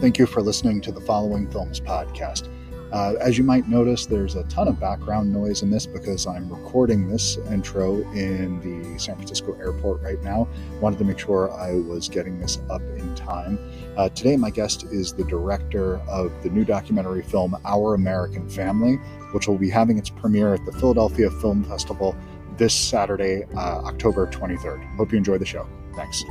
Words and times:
Thank 0.00 0.18
you 0.18 0.24
for 0.24 0.40
listening 0.40 0.80
to 0.82 0.92
the 0.92 1.00
Following 1.02 1.46
Films 1.50 1.78
podcast. 1.78 2.48
Uh, 2.90 3.16
as 3.20 3.36
you 3.36 3.44
might 3.44 3.68
notice, 3.68 4.06
there's 4.06 4.34
a 4.34 4.44
ton 4.44 4.66
of 4.66 4.80
background 4.80 5.30
noise 5.30 5.60
in 5.60 5.68
this 5.68 5.86
because 5.86 6.26
I'm 6.26 6.48
recording 6.48 7.06
this 7.06 7.36
intro 7.50 8.00
in 8.12 8.60
the 8.60 8.98
San 8.98 9.16
Francisco 9.16 9.52
airport 9.60 10.00
right 10.00 10.18
now. 10.22 10.48
Wanted 10.80 11.00
to 11.00 11.04
make 11.04 11.18
sure 11.18 11.52
I 11.52 11.74
was 11.74 12.08
getting 12.08 12.40
this 12.40 12.60
up 12.70 12.80
in 12.96 13.14
time. 13.14 13.58
Uh, 13.98 14.08
today, 14.08 14.38
my 14.38 14.48
guest 14.48 14.84
is 14.84 15.12
the 15.12 15.24
director 15.24 15.98
of 16.08 16.32
the 16.42 16.48
new 16.48 16.64
documentary 16.64 17.22
film 17.22 17.54
Our 17.66 17.92
American 17.92 18.48
Family, 18.48 18.94
which 19.32 19.48
will 19.48 19.58
be 19.58 19.68
having 19.68 19.98
its 19.98 20.08
premiere 20.08 20.54
at 20.54 20.64
the 20.64 20.72
Philadelphia 20.72 21.30
Film 21.30 21.62
Festival 21.64 22.16
this 22.56 22.74
Saturday, 22.74 23.44
uh, 23.54 23.82
October 23.82 24.26
23rd. 24.28 24.96
Hope 24.96 25.12
you 25.12 25.18
enjoy 25.18 25.36
the 25.36 25.44
show. 25.44 25.68
Thanks. 25.94 26.24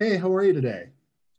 Hey, 0.00 0.16
how 0.16 0.34
are 0.34 0.42
you 0.42 0.52
today? 0.52 0.88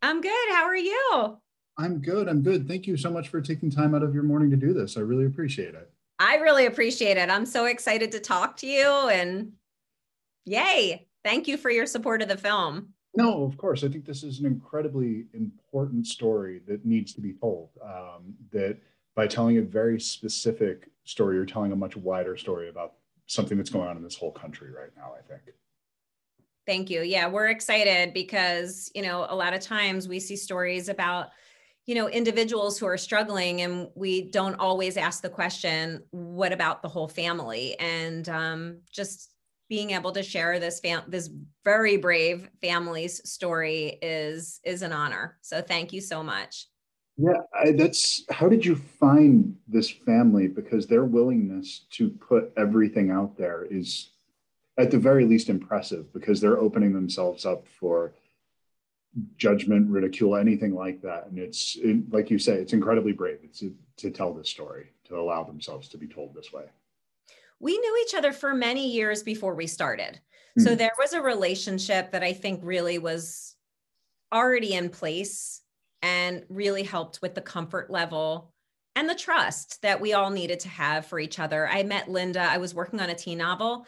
I'm 0.01 0.21
good. 0.21 0.49
How 0.51 0.63
are 0.63 0.75
you? 0.77 1.37
I'm 1.77 1.99
good. 1.99 2.29
I'm 2.29 2.41
good. 2.41 2.69
Thank 2.69 2.87
you 2.87 2.95
so 2.95 3.11
much 3.11 3.27
for 3.27 3.41
taking 3.41 3.69
time 3.69 3.93
out 3.93 4.01
of 4.01 4.13
your 4.13 4.23
morning 4.23 4.49
to 4.51 4.55
do 4.55 4.73
this. 4.73 4.95
I 4.95 5.01
really 5.01 5.25
appreciate 5.25 5.75
it. 5.75 5.91
I 6.19 6.35
really 6.37 6.65
appreciate 6.65 7.17
it. 7.17 7.29
I'm 7.29 7.45
so 7.45 7.65
excited 7.65 8.13
to 8.13 8.21
talk 8.21 8.55
to 8.57 8.67
you 8.67 8.89
and 9.09 9.51
yay. 10.45 11.05
Thank 11.25 11.49
you 11.49 11.57
for 11.57 11.69
your 11.69 11.85
support 11.85 12.21
of 12.21 12.29
the 12.29 12.37
film. 12.37 12.93
No, 13.13 13.43
of 13.43 13.57
course. 13.57 13.83
I 13.83 13.89
think 13.89 14.05
this 14.05 14.23
is 14.23 14.39
an 14.39 14.45
incredibly 14.45 15.25
important 15.33 16.07
story 16.07 16.61
that 16.65 16.85
needs 16.85 17.13
to 17.15 17.21
be 17.21 17.33
told. 17.33 17.71
Um, 17.83 18.35
that 18.53 18.77
by 19.15 19.27
telling 19.27 19.57
a 19.57 19.61
very 19.63 19.99
specific 19.99 20.89
story, 21.03 21.35
you're 21.35 21.45
telling 21.45 21.73
a 21.73 21.75
much 21.75 21.97
wider 21.97 22.37
story 22.37 22.69
about 22.69 22.93
something 23.25 23.57
that's 23.57 23.69
going 23.69 23.89
on 23.89 23.97
in 23.97 24.03
this 24.03 24.15
whole 24.15 24.31
country 24.31 24.71
right 24.71 24.91
now, 24.95 25.13
I 25.17 25.21
think. 25.27 25.41
Thank 26.65 26.89
you. 26.89 27.01
Yeah, 27.01 27.27
we're 27.27 27.47
excited 27.47 28.13
because, 28.13 28.91
you 28.95 29.01
know, 29.01 29.27
a 29.29 29.35
lot 29.35 29.53
of 29.53 29.61
times 29.61 30.07
we 30.07 30.19
see 30.19 30.35
stories 30.35 30.89
about, 30.89 31.27
you 31.85 31.93
know, 31.93 32.09
individuals 32.09 32.79
who 32.79 32.87
are 32.87 32.97
struggling 32.97 33.61
and 33.61 33.89
we 33.95 34.31
don't 34.31 34.55
always 34.55 34.97
ask 34.97 35.21
the 35.21 35.29
question, 35.29 36.03
what 36.09 36.51
about 36.51 36.81
the 36.81 36.89
whole 36.89 37.07
family? 37.07 37.77
And 37.79 38.27
um, 38.29 38.79
just 38.91 39.29
being 39.69 39.91
able 39.91 40.11
to 40.11 40.23
share 40.23 40.59
this 40.59 40.79
fam- 40.79 41.03
this 41.07 41.29
very 41.63 41.97
brave 41.97 42.49
family's 42.61 43.27
story 43.29 43.97
is 44.01 44.59
is 44.63 44.81
an 44.81 44.91
honor. 44.91 45.37
So 45.41 45.61
thank 45.61 45.93
you 45.93 46.01
so 46.01 46.23
much. 46.23 46.67
Yeah, 47.17 47.41
I, 47.57 47.71
that's 47.71 48.23
how 48.29 48.49
did 48.49 48.65
you 48.65 48.75
find 48.75 49.55
this 49.67 49.89
family 49.89 50.47
because 50.47 50.85
their 50.85 51.05
willingness 51.05 51.85
to 51.91 52.09
put 52.09 52.51
everything 52.57 53.09
out 53.09 53.37
there 53.37 53.65
is 53.71 54.11
at 54.77 54.91
the 54.91 54.97
very 54.97 55.25
least 55.25 55.49
impressive 55.49 56.11
because 56.13 56.41
they're 56.41 56.59
opening 56.59 56.93
themselves 56.93 57.45
up 57.45 57.67
for 57.67 58.13
judgment, 59.37 59.89
ridicule, 59.89 60.35
anything 60.35 60.75
like 60.75 61.01
that. 61.01 61.27
And 61.27 61.39
it's 61.39 61.77
it, 61.81 62.11
like 62.11 62.29
you 62.29 62.37
say, 62.37 62.55
it's 62.55 62.73
incredibly 62.73 63.13
brave 63.13 63.39
it's, 63.43 63.59
to, 63.59 63.73
to 63.97 64.11
tell 64.11 64.33
this 64.33 64.49
story, 64.49 64.87
to 65.05 65.17
allow 65.17 65.43
themselves 65.43 65.87
to 65.89 65.97
be 65.97 66.07
told 66.07 66.33
this 66.33 66.51
way. 66.51 66.65
We 67.59 67.77
knew 67.77 68.05
each 68.05 68.13
other 68.13 68.33
for 68.33 68.53
many 68.53 68.91
years 68.91 69.23
before 69.23 69.55
we 69.55 69.67
started. 69.67 70.19
Mm-hmm. 70.59 70.63
So 70.63 70.75
there 70.75 70.91
was 70.99 71.13
a 71.13 71.21
relationship 71.21 72.11
that 72.11 72.23
I 72.23 72.33
think 72.33 72.59
really 72.63 72.97
was 72.97 73.55
already 74.33 74.73
in 74.73 74.89
place 74.89 75.61
and 76.01 76.43
really 76.49 76.83
helped 76.83 77.21
with 77.21 77.33
the 77.33 77.41
comfort 77.41 77.89
level 77.89 78.51
and 78.97 79.09
the 79.09 79.15
trust 79.15 79.81
that 79.81 80.01
we 80.01 80.13
all 80.13 80.29
needed 80.29 80.59
to 80.61 80.69
have 80.69 81.05
for 81.05 81.19
each 81.19 81.39
other. 81.39 81.67
I 81.67 81.83
met 81.83 82.09
Linda, 82.09 82.41
I 82.41 82.57
was 82.57 82.75
working 82.75 82.99
on 82.99 83.09
a 83.09 83.15
teen 83.15 83.37
novel 83.37 83.85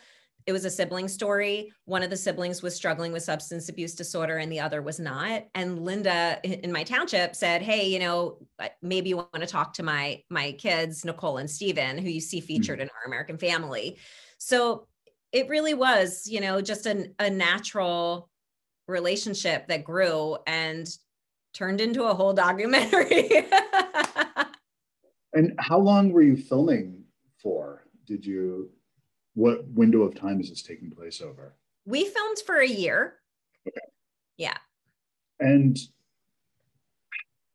it 0.48 0.53
was 0.53 0.64
a 0.64 0.72
sibling 0.72 1.09
story. 1.09 1.73
One 1.84 2.03
of 2.03 2.09
the 2.09 2.16
siblings 2.16 2.64
was 2.64 2.73
struggling 2.73 3.12
with 3.12 3.22
substance 3.22 3.67
abuse 3.67 3.94
disorder 3.94 4.38
and 4.38 4.50
the 4.50 4.62
other 4.62 4.81
was 4.81 4.98
not. 4.98 5.44
And 5.54 5.84
Linda 5.84 6.39
in 6.44 6.72
my 6.72 6.84
township 6.84 7.36
said, 7.36 7.62
"Hey, 7.62 7.89
you 7.89 7.99
know, 7.99 8.38
maybe 8.82 9.10
you 9.10 9.17
want 9.17 9.42
to 9.42 9.45
talk 9.45 9.73
to 9.73 9.83
my 9.83 10.23
my 10.30 10.54
kids, 10.54 11.04
Nicole 11.04 11.38
and 11.38 11.49
Steven, 11.49 11.98
who 11.98 12.10
you 12.10 12.22
see 12.22 12.39
featured 12.39 12.80
mm-hmm. 12.80 12.83
in 12.83 12.89
Our 13.02 13.08
American 13.08 13.38
Family." 13.38 13.98
So 14.38 14.88
it 15.33 15.49
really 15.49 15.73
was, 15.73 16.26
you 16.26 16.39
know, 16.39 16.61
just 16.61 16.86
an, 16.86 17.14
a 17.20 17.30
natural 17.30 18.30
relationship 18.88 19.67
that 19.67 19.83
grew 19.83 20.38
and 20.48 20.88
turned 21.54 21.82
into 21.82 22.04
a 22.04 22.14
whole 22.14 22.32
documentary. 22.32 23.30
and 25.33 25.54
how 25.60 25.77
long 25.77 26.14
were 26.14 26.22
you 26.22 26.38
filming 26.38 27.04
for? 27.42 27.83
Did 28.05 28.26
you 28.26 28.70
what 29.37 29.67
window 29.67 30.02
of 30.02 30.15
time 30.15 30.42
is 30.42 30.49
this 30.49 30.64
taking 30.64 30.89
place 30.89 31.21
over? 31.21 31.53
We 31.86 32.05
filmed 32.05 32.39
for 32.43 32.55
a 32.55 32.67
year. 32.67 33.20
Okay. 33.67 33.86
Yeah. 34.36 34.58
And 35.39 35.77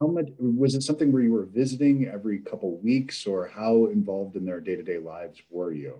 how 0.00 0.06
much 0.06 0.28
was 0.38 0.76
it 0.76 0.84
something 0.84 1.10
where 1.10 1.22
you 1.22 1.32
were 1.32 1.46
visiting 1.46 2.06
every 2.06 2.38
couple 2.38 2.78
weeks 2.78 3.26
or 3.26 3.48
how 3.48 3.86
involved 3.86 4.36
in 4.36 4.44
their 4.44 4.60
day-to-day 4.60 4.98
lives 4.98 5.42
were 5.50 5.72
you? 5.72 5.98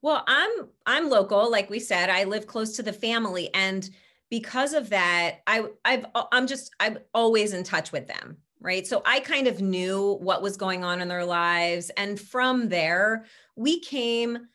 Well, 0.00 0.24
I'm 0.26 0.68
I'm 0.86 1.10
local 1.10 1.50
like 1.50 1.68
we 1.68 1.78
said. 1.78 2.08
I 2.08 2.24
live 2.24 2.46
close 2.46 2.74
to 2.76 2.82
the 2.82 2.92
family 2.92 3.52
and 3.54 3.88
because 4.30 4.72
of 4.72 4.88
that, 4.90 5.40
I 5.46 5.66
I've 5.84 6.06
I'm 6.14 6.46
just 6.46 6.74
I'm 6.80 6.98
always 7.12 7.52
in 7.52 7.64
touch 7.64 7.92
with 7.92 8.06
them 8.06 8.38
right? 8.60 8.86
So 8.86 9.02
I 9.06 9.20
kind 9.20 9.46
of 9.46 9.60
knew 9.60 10.18
what 10.20 10.42
was 10.42 10.56
going 10.56 10.84
on 10.84 11.00
in 11.00 11.08
their 11.08 11.24
lives. 11.24 11.90
And 11.96 12.20
from 12.20 12.68
there, 12.68 13.24
we 13.56 13.80
came 13.80 14.48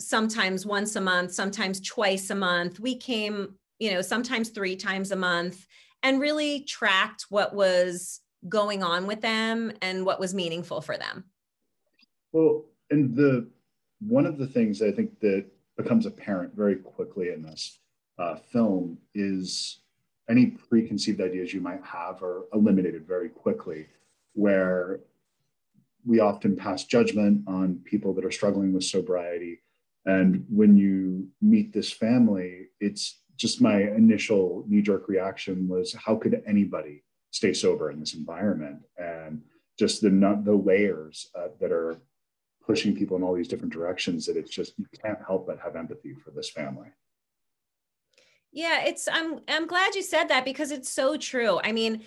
sometimes 0.00 0.66
once 0.66 0.96
a 0.96 1.00
month, 1.00 1.32
sometimes 1.32 1.80
twice 1.80 2.30
a 2.30 2.34
month. 2.34 2.80
We 2.80 2.96
came, 2.96 3.54
you 3.78 3.92
know, 3.92 4.02
sometimes 4.02 4.50
three 4.50 4.76
times 4.76 5.12
a 5.12 5.16
month 5.16 5.66
and 6.02 6.20
really 6.20 6.60
tracked 6.64 7.26
what 7.28 7.54
was 7.54 8.20
going 8.48 8.82
on 8.82 9.06
with 9.06 9.20
them 9.20 9.72
and 9.82 10.04
what 10.04 10.18
was 10.18 10.34
meaningful 10.34 10.80
for 10.80 10.96
them. 10.96 11.24
Well, 12.32 12.64
and 12.90 13.14
the 13.14 13.48
one 14.00 14.26
of 14.26 14.38
the 14.38 14.46
things 14.46 14.82
I 14.82 14.90
think 14.90 15.20
that 15.20 15.46
becomes 15.76 16.06
apparent 16.06 16.54
very 16.54 16.76
quickly 16.76 17.30
in 17.30 17.42
this 17.42 17.78
uh, 18.18 18.36
film 18.36 18.98
is 19.14 19.81
any 20.28 20.46
preconceived 20.46 21.20
ideas 21.20 21.52
you 21.52 21.60
might 21.60 21.82
have 21.84 22.22
are 22.22 22.44
eliminated 22.52 23.06
very 23.06 23.28
quickly, 23.28 23.86
where 24.34 25.00
we 26.04 26.20
often 26.20 26.56
pass 26.56 26.84
judgment 26.84 27.42
on 27.46 27.80
people 27.84 28.12
that 28.14 28.24
are 28.24 28.30
struggling 28.30 28.72
with 28.72 28.84
sobriety. 28.84 29.60
And 30.04 30.44
when 30.48 30.76
you 30.76 31.28
meet 31.40 31.72
this 31.72 31.92
family, 31.92 32.68
it's 32.80 33.20
just 33.36 33.60
my 33.60 33.82
initial 33.82 34.64
knee 34.68 34.82
jerk 34.82 35.08
reaction 35.08 35.68
was 35.68 35.94
how 35.94 36.16
could 36.16 36.42
anybody 36.46 37.04
stay 37.30 37.52
sober 37.52 37.90
in 37.90 38.00
this 38.00 38.14
environment? 38.14 38.80
And 38.98 39.42
just 39.78 40.02
the, 40.02 40.10
the 40.44 40.54
layers 40.54 41.30
uh, 41.38 41.48
that 41.60 41.72
are 41.72 41.96
pushing 42.66 42.94
people 42.94 43.16
in 43.16 43.22
all 43.22 43.34
these 43.34 43.48
different 43.48 43.72
directions 43.72 44.26
that 44.26 44.36
it's 44.36 44.50
just, 44.50 44.78
you 44.78 44.86
can't 45.02 45.18
help 45.26 45.46
but 45.46 45.58
have 45.60 45.76
empathy 45.76 46.14
for 46.14 46.30
this 46.30 46.50
family. 46.50 46.88
Yeah, 48.52 48.84
it's 48.84 49.08
I'm 49.10 49.40
I'm 49.48 49.66
glad 49.66 49.94
you 49.94 50.02
said 50.02 50.28
that 50.28 50.44
because 50.44 50.70
it's 50.70 50.90
so 50.90 51.16
true. 51.16 51.58
I 51.64 51.72
mean, 51.72 52.02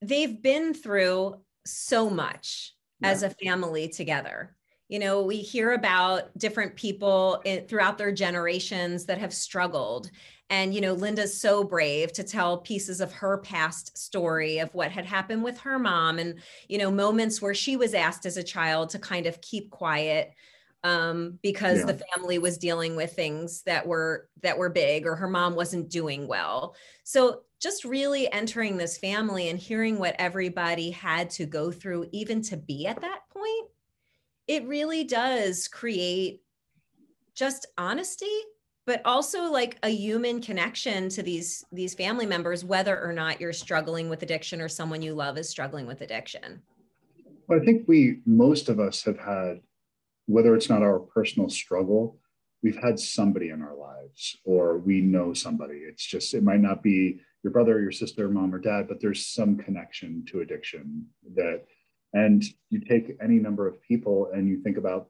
they've 0.00 0.40
been 0.40 0.72
through 0.72 1.40
so 1.66 2.08
much 2.08 2.74
yeah. 3.00 3.08
as 3.10 3.22
a 3.22 3.30
family 3.30 3.88
together. 3.88 4.56
You 4.88 4.98
know, 4.98 5.22
we 5.22 5.36
hear 5.36 5.72
about 5.72 6.36
different 6.36 6.74
people 6.74 7.40
in, 7.44 7.66
throughout 7.66 7.98
their 7.98 8.12
generations 8.12 9.06
that 9.06 9.18
have 9.18 9.32
struggled. 9.32 10.10
And, 10.48 10.74
you 10.74 10.80
know, 10.80 10.94
Linda's 10.94 11.40
so 11.40 11.62
brave 11.62 12.12
to 12.14 12.24
tell 12.24 12.58
pieces 12.58 13.00
of 13.00 13.12
her 13.12 13.38
past 13.38 13.96
story 13.96 14.58
of 14.58 14.74
what 14.74 14.90
had 14.90 15.04
happened 15.04 15.44
with 15.44 15.58
her 15.60 15.78
mom 15.78 16.18
and, 16.18 16.40
you 16.68 16.76
know, 16.76 16.90
moments 16.90 17.40
where 17.40 17.54
she 17.54 17.76
was 17.76 17.94
asked 17.94 18.26
as 18.26 18.36
a 18.36 18.42
child 18.42 18.90
to 18.90 18.98
kind 18.98 19.26
of 19.26 19.40
keep 19.40 19.70
quiet 19.70 20.32
um, 20.82 21.38
because 21.42 21.80
yeah. 21.80 21.86
the 21.86 22.00
family 22.14 22.38
was 22.38 22.56
dealing 22.56 22.96
with 22.96 23.12
things 23.12 23.62
that 23.62 23.86
were 23.86 24.28
that 24.42 24.56
were 24.56 24.70
big 24.70 25.06
or 25.06 25.14
her 25.14 25.28
mom 25.28 25.54
wasn't 25.54 25.90
doing 25.90 26.26
well 26.26 26.74
so 27.04 27.42
just 27.60 27.84
really 27.84 28.30
entering 28.32 28.76
this 28.76 28.96
family 28.96 29.50
and 29.50 29.58
hearing 29.58 29.98
what 29.98 30.16
everybody 30.18 30.90
had 30.90 31.28
to 31.28 31.44
go 31.44 31.70
through 31.70 32.08
even 32.12 32.40
to 32.40 32.56
be 32.56 32.86
at 32.86 33.00
that 33.00 33.20
point 33.30 33.68
it 34.46 34.66
really 34.66 35.04
does 35.04 35.68
create 35.68 36.42
just 37.34 37.66
honesty 37.76 38.26
but 38.86 39.02
also 39.04 39.44
like 39.44 39.78
a 39.82 39.90
human 39.90 40.40
connection 40.40 41.08
to 41.10 41.22
these 41.22 41.64
these 41.72 41.94
family 41.94 42.26
members 42.26 42.64
whether 42.64 42.98
or 43.02 43.12
not 43.12 43.40
you're 43.40 43.52
struggling 43.52 44.08
with 44.08 44.22
addiction 44.22 44.60
or 44.60 44.68
someone 44.68 45.02
you 45.02 45.14
love 45.14 45.36
is 45.36 45.48
struggling 45.48 45.86
with 45.86 46.00
addiction 46.00 46.62
well, 47.48 47.60
i 47.60 47.64
think 47.64 47.86
we 47.86 48.20
most 48.24 48.70
of 48.70 48.80
us 48.80 49.02
have 49.02 49.18
had 49.18 49.60
whether 50.30 50.54
it's 50.54 50.68
not 50.68 50.82
our 50.82 50.98
personal 50.98 51.48
struggle, 51.48 52.18
we've 52.62 52.80
had 52.82 52.98
somebody 52.98 53.50
in 53.50 53.62
our 53.62 53.76
lives 53.76 54.36
or 54.44 54.78
we 54.78 55.00
know 55.00 55.32
somebody. 55.32 55.78
It's 55.78 56.04
just, 56.04 56.34
it 56.34 56.42
might 56.42 56.60
not 56.60 56.82
be 56.82 57.20
your 57.42 57.52
brother 57.52 57.76
or 57.76 57.80
your 57.80 57.92
sister, 57.92 58.28
mom 58.28 58.54
or 58.54 58.58
dad, 58.58 58.86
but 58.88 59.00
there's 59.00 59.26
some 59.26 59.56
connection 59.56 60.24
to 60.28 60.40
addiction 60.40 61.06
that, 61.34 61.64
and 62.12 62.44
you 62.68 62.80
take 62.80 63.16
any 63.22 63.38
number 63.38 63.66
of 63.66 63.80
people 63.82 64.30
and 64.34 64.48
you 64.48 64.60
think 64.62 64.76
about 64.76 65.08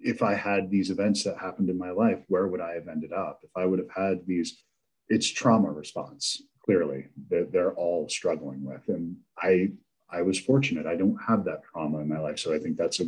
if 0.00 0.22
I 0.22 0.34
had 0.34 0.70
these 0.70 0.90
events 0.90 1.24
that 1.24 1.38
happened 1.38 1.70
in 1.70 1.76
my 1.76 1.90
life, 1.90 2.22
where 2.28 2.46
would 2.46 2.60
I 2.60 2.74
have 2.74 2.86
ended 2.86 3.12
up? 3.12 3.40
If 3.42 3.50
I 3.56 3.64
would 3.64 3.80
have 3.80 3.90
had 3.90 4.24
these 4.26 4.62
it's 5.08 5.28
trauma 5.28 5.70
response 5.70 6.42
clearly 6.64 7.06
that 7.30 7.50
they're 7.52 7.72
all 7.72 8.08
struggling 8.08 8.64
with 8.64 8.82
and 8.88 9.16
i 9.38 9.70
i 10.10 10.22
was 10.22 10.38
fortunate 10.38 10.86
i 10.86 10.96
don't 10.96 11.18
have 11.26 11.44
that 11.44 11.62
trauma 11.64 11.98
in 11.98 12.08
my 12.08 12.18
life 12.18 12.38
so 12.38 12.52
i 12.54 12.58
think 12.58 12.76
that's 12.76 13.00
a 13.00 13.06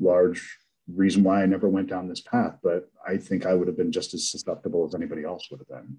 large 0.00 0.58
reason 0.94 1.22
why 1.22 1.42
i 1.42 1.46
never 1.46 1.68
went 1.68 1.88
down 1.88 2.08
this 2.08 2.20
path 2.20 2.56
but 2.62 2.90
i 3.06 3.16
think 3.16 3.44
i 3.44 3.54
would 3.54 3.68
have 3.68 3.76
been 3.76 3.92
just 3.92 4.14
as 4.14 4.30
susceptible 4.30 4.86
as 4.86 4.94
anybody 4.94 5.24
else 5.24 5.48
would 5.50 5.60
have 5.60 5.68
been 5.68 5.96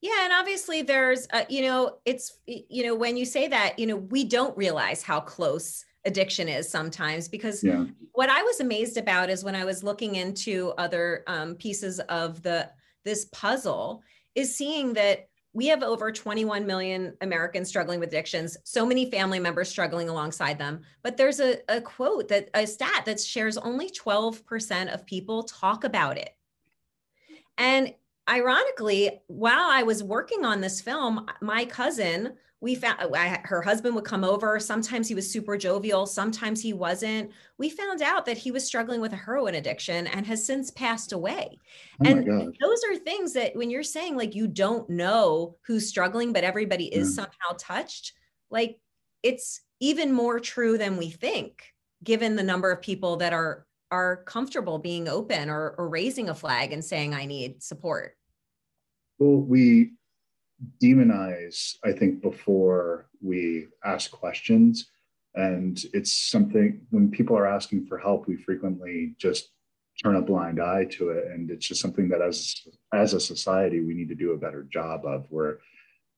yeah 0.00 0.24
and 0.24 0.32
obviously 0.32 0.82
there's 0.82 1.26
uh, 1.32 1.44
you 1.48 1.62
know 1.62 1.98
it's 2.04 2.38
you 2.46 2.82
know 2.82 2.94
when 2.94 3.16
you 3.16 3.24
say 3.24 3.48
that 3.48 3.78
you 3.78 3.86
know 3.86 3.96
we 3.96 4.24
don't 4.24 4.56
realize 4.56 5.02
how 5.02 5.20
close 5.20 5.84
addiction 6.04 6.48
is 6.48 6.68
sometimes 6.68 7.28
because 7.28 7.62
yeah. 7.62 7.84
what 8.12 8.28
i 8.28 8.42
was 8.42 8.60
amazed 8.60 8.96
about 8.96 9.30
is 9.30 9.44
when 9.44 9.54
i 9.54 9.64
was 9.64 9.82
looking 9.82 10.14
into 10.14 10.72
other 10.78 11.22
um, 11.26 11.54
pieces 11.54 12.00
of 12.00 12.42
the 12.42 12.68
this 13.04 13.26
puzzle 13.32 14.02
is 14.34 14.54
seeing 14.54 14.92
that 14.94 15.29
we 15.52 15.66
have 15.66 15.82
over 15.82 16.12
21 16.12 16.66
million 16.66 17.16
Americans 17.20 17.68
struggling 17.68 17.98
with 17.98 18.10
addictions, 18.10 18.56
so 18.64 18.86
many 18.86 19.10
family 19.10 19.40
members 19.40 19.68
struggling 19.68 20.08
alongside 20.08 20.58
them. 20.58 20.82
But 21.02 21.16
there's 21.16 21.40
a, 21.40 21.58
a 21.68 21.80
quote 21.80 22.28
that 22.28 22.50
a 22.54 22.66
stat 22.66 23.04
that 23.06 23.20
shares 23.20 23.56
only 23.56 23.90
12% 23.90 24.94
of 24.94 25.06
people 25.06 25.42
talk 25.42 25.84
about 25.84 26.18
it. 26.18 26.36
And 27.58 27.92
ironically, 28.30 29.20
while 29.26 29.70
I 29.70 29.82
was 29.82 30.02
working 30.02 30.44
on 30.44 30.60
this 30.60 30.80
film, 30.80 31.26
my 31.40 31.64
cousin 31.64 32.34
we 32.62 32.74
found 32.74 32.98
I, 33.16 33.40
her 33.44 33.62
husband 33.62 33.94
would 33.94 34.04
come 34.04 34.22
over. 34.22 34.60
Sometimes 34.60 35.08
he 35.08 35.14
was 35.14 35.30
super 35.30 35.56
jovial 35.56 36.06
sometimes 36.06 36.60
he 36.60 36.72
wasn't. 36.72 37.30
We 37.58 37.70
found 37.70 38.02
out 38.02 38.26
that 38.26 38.36
he 38.36 38.50
was 38.50 38.66
struggling 38.66 39.00
with 39.00 39.12
a 39.12 39.16
heroin 39.16 39.54
addiction 39.54 40.06
and 40.08 40.26
has 40.26 40.44
since 40.44 40.70
passed 40.70 41.12
away. 41.12 41.58
Oh 42.04 42.08
and 42.08 42.26
those 42.60 42.84
are 42.90 42.96
things 42.96 43.32
that 43.32 43.56
when 43.56 43.70
you're 43.70 43.82
saying 43.82 44.16
like 44.16 44.34
you 44.34 44.46
don't 44.46 44.88
know 44.90 45.56
who's 45.66 45.88
struggling 45.88 46.32
but 46.32 46.44
everybody 46.44 46.86
is 46.94 47.08
yeah. 47.08 47.24
somehow 47.24 47.56
touched 47.58 48.12
like 48.50 48.78
it's 49.22 49.60
even 49.80 50.12
more 50.12 50.38
true 50.38 50.76
than 50.76 50.96
we 50.96 51.10
think 51.10 51.72
given 52.04 52.36
the 52.36 52.42
number 52.42 52.70
of 52.70 52.82
people 52.82 53.16
that 53.16 53.32
are 53.32 53.66
are 53.90 54.22
comfortable 54.24 54.78
being 54.78 55.08
open 55.08 55.50
or, 55.50 55.74
or 55.76 55.88
raising 55.88 56.28
a 56.28 56.34
flag 56.34 56.72
and 56.72 56.84
saying 56.84 57.12
i 57.14 57.24
need 57.24 57.62
support 57.62 58.16
well 59.20 59.36
we 59.36 59.92
demonize, 60.82 61.76
I 61.84 61.92
think, 61.92 62.22
before 62.22 63.06
we 63.22 63.68
ask 63.84 64.10
questions. 64.10 64.90
And 65.34 65.80
it's 65.94 66.12
something 66.12 66.80
when 66.90 67.10
people 67.10 67.36
are 67.36 67.46
asking 67.46 67.86
for 67.86 67.98
help, 67.98 68.26
we 68.26 68.36
frequently 68.36 69.14
just 69.18 69.50
turn 70.02 70.16
a 70.16 70.22
blind 70.22 70.60
eye 70.60 70.86
to 70.92 71.10
it. 71.10 71.26
And 71.26 71.50
it's 71.50 71.66
just 71.66 71.80
something 71.80 72.08
that 72.08 72.20
as, 72.20 72.66
as 72.92 73.14
a 73.14 73.20
society, 73.20 73.80
we 73.80 73.94
need 73.94 74.08
to 74.08 74.14
do 74.14 74.32
a 74.32 74.38
better 74.38 74.64
job 74.64 75.04
of. 75.04 75.26
We're 75.30 75.58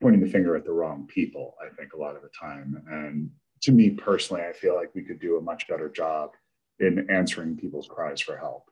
pointing 0.00 0.22
the 0.22 0.30
finger 0.30 0.56
at 0.56 0.64
the 0.64 0.72
wrong 0.72 1.06
people, 1.06 1.54
I 1.62 1.74
think, 1.74 1.92
a 1.92 1.98
lot 1.98 2.16
of 2.16 2.22
the 2.22 2.30
time. 2.38 2.82
And 2.90 3.30
to 3.62 3.72
me 3.72 3.90
personally, 3.90 4.42
I 4.42 4.52
feel 4.52 4.74
like 4.74 4.94
we 4.94 5.02
could 5.02 5.20
do 5.20 5.36
a 5.36 5.42
much 5.42 5.68
better 5.68 5.88
job 5.88 6.30
in 6.80 7.08
answering 7.10 7.56
people's 7.56 7.86
cries 7.86 8.20
for 8.20 8.36
help. 8.36 8.64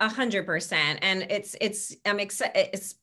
A 0.00 0.08
hundred 0.08 0.46
percent. 0.46 1.00
And 1.02 1.26
it's, 1.28 1.54
it's, 1.60 1.94
I'm 2.06 2.18
excited. 2.18 2.70
It's 2.72 2.94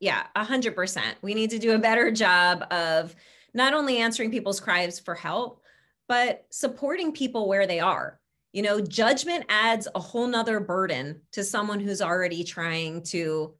yeah, 0.00 0.26
a 0.36 0.44
hundred 0.44 0.74
percent. 0.74 1.16
We 1.22 1.34
need 1.34 1.50
to 1.50 1.58
do 1.58 1.72
a 1.72 1.78
better 1.78 2.10
job 2.10 2.64
of 2.70 3.14
not 3.54 3.72
only 3.72 3.98
answering 3.98 4.30
people's 4.30 4.60
cries 4.60 5.00
for 5.00 5.14
help, 5.14 5.62
but 6.06 6.44
supporting 6.50 7.12
people 7.12 7.48
where 7.48 7.66
they 7.66 7.80
are. 7.80 8.20
You 8.52 8.62
know, 8.62 8.80
judgment 8.80 9.46
adds 9.48 9.88
a 9.94 10.00
whole 10.00 10.26
nother 10.26 10.60
burden 10.60 11.22
to 11.32 11.42
someone 11.42 11.80
who's 11.80 12.02
already 12.02 12.44
trying 12.44 13.02
to 13.04 13.54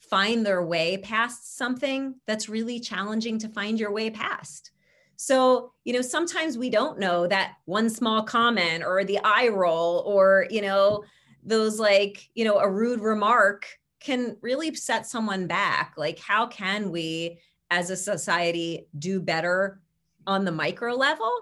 find 0.00 0.44
their 0.44 0.64
way 0.64 0.98
past 0.98 1.56
something 1.56 2.14
that's 2.26 2.48
really 2.48 2.78
challenging 2.78 3.38
to 3.38 3.48
find 3.48 3.80
your 3.80 3.90
way 3.90 4.10
past. 4.10 4.70
So, 5.16 5.72
you 5.84 5.94
know, 5.94 6.02
sometimes 6.02 6.58
we 6.58 6.68
don't 6.68 6.98
know 6.98 7.26
that 7.26 7.54
one 7.64 7.88
small 7.88 8.22
comment 8.22 8.84
or 8.84 9.02
the 9.02 9.18
eye 9.24 9.48
roll 9.48 10.04
or, 10.06 10.46
you 10.50 10.60
know, 10.60 11.04
those 11.46 11.78
like, 11.78 12.28
you 12.34 12.44
know, 12.44 12.58
a 12.58 12.68
rude 12.68 13.00
remark 13.00 13.66
can 14.00 14.36
really 14.42 14.74
set 14.74 15.06
someone 15.06 15.46
back. 15.46 15.94
Like, 15.96 16.18
how 16.18 16.46
can 16.46 16.90
we 16.90 17.38
as 17.70 17.88
a 17.88 17.96
society 17.96 18.86
do 18.98 19.20
better 19.20 19.80
on 20.26 20.44
the 20.44 20.52
micro 20.52 20.94
level, 20.94 21.32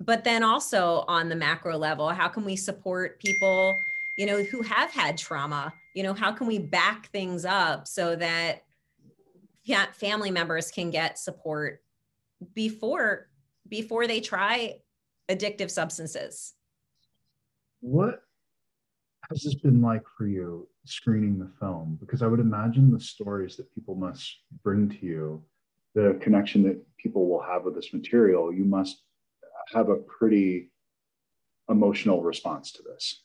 but 0.00 0.24
then 0.24 0.42
also 0.42 1.04
on 1.06 1.28
the 1.28 1.36
macro 1.36 1.76
level? 1.76 2.08
How 2.08 2.26
can 2.26 2.44
we 2.44 2.56
support 2.56 3.20
people, 3.20 3.78
you 4.18 4.26
know, 4.26 4.42
who 4.42 4.62
have 4.62 4.90
had 4.90 5.18
trauma? 5.18 5.72
You 5.94 6.02
know, 6.02 6.14
how 6.14 6.32
can 6.32 6.46
we 6.46 6.58
back 6.58 7.10
things 7.10 7.44
up 7.44 7.86
so 7.86 8.16
that 8.16 8.62
family 9.92 10.30
members 10.30 10.70
can 10.70 10.90
get 10.90 11.18
support 11.18 11.82
before 12.54 13.28
before 13.68 14.06
they 14.06 14.20
try 14.20 14.80
addictive 15.28 15.70
substances? 15.70 16.54
What 17.80 18.22
has 19.30 19.42
this 19.42 19.54
been 19.54 19.80
like 19.80 20.02
for 20.18 20.26
you 20.26 20.68
screening 20.84 21.38
the 21.38 21.50
film? 21.60 21.96
Because 22.00 22.20
I 22.20 22.26
would 22.26 22.40
imagine 22.40 22.90
the 22.90 23.00
stories 23.00 23.56
that 23.56 23.72
people 23.74 23.94
must 23.94 24.40
bring 24.64 24.88
to 24.88 25.06
you, 25.06 25.42
the 25.94 26.18
connection 26.20 26.64
that 26.64 26.84
people 26.98 27.28
will 27.28 27.42
have 27.42 27.64
with 27.64 27.76
this 27.76 27.92
material, 27.94 28.52
you 28.52 28.64
must 28.64 29.02
have 29.72 29.88
a 29.88 29.96
pretty 29.96 30.72
emotional 31.68 32.22
response 32.22 32.72
to 32.72 32.82
this. 32.82 33.22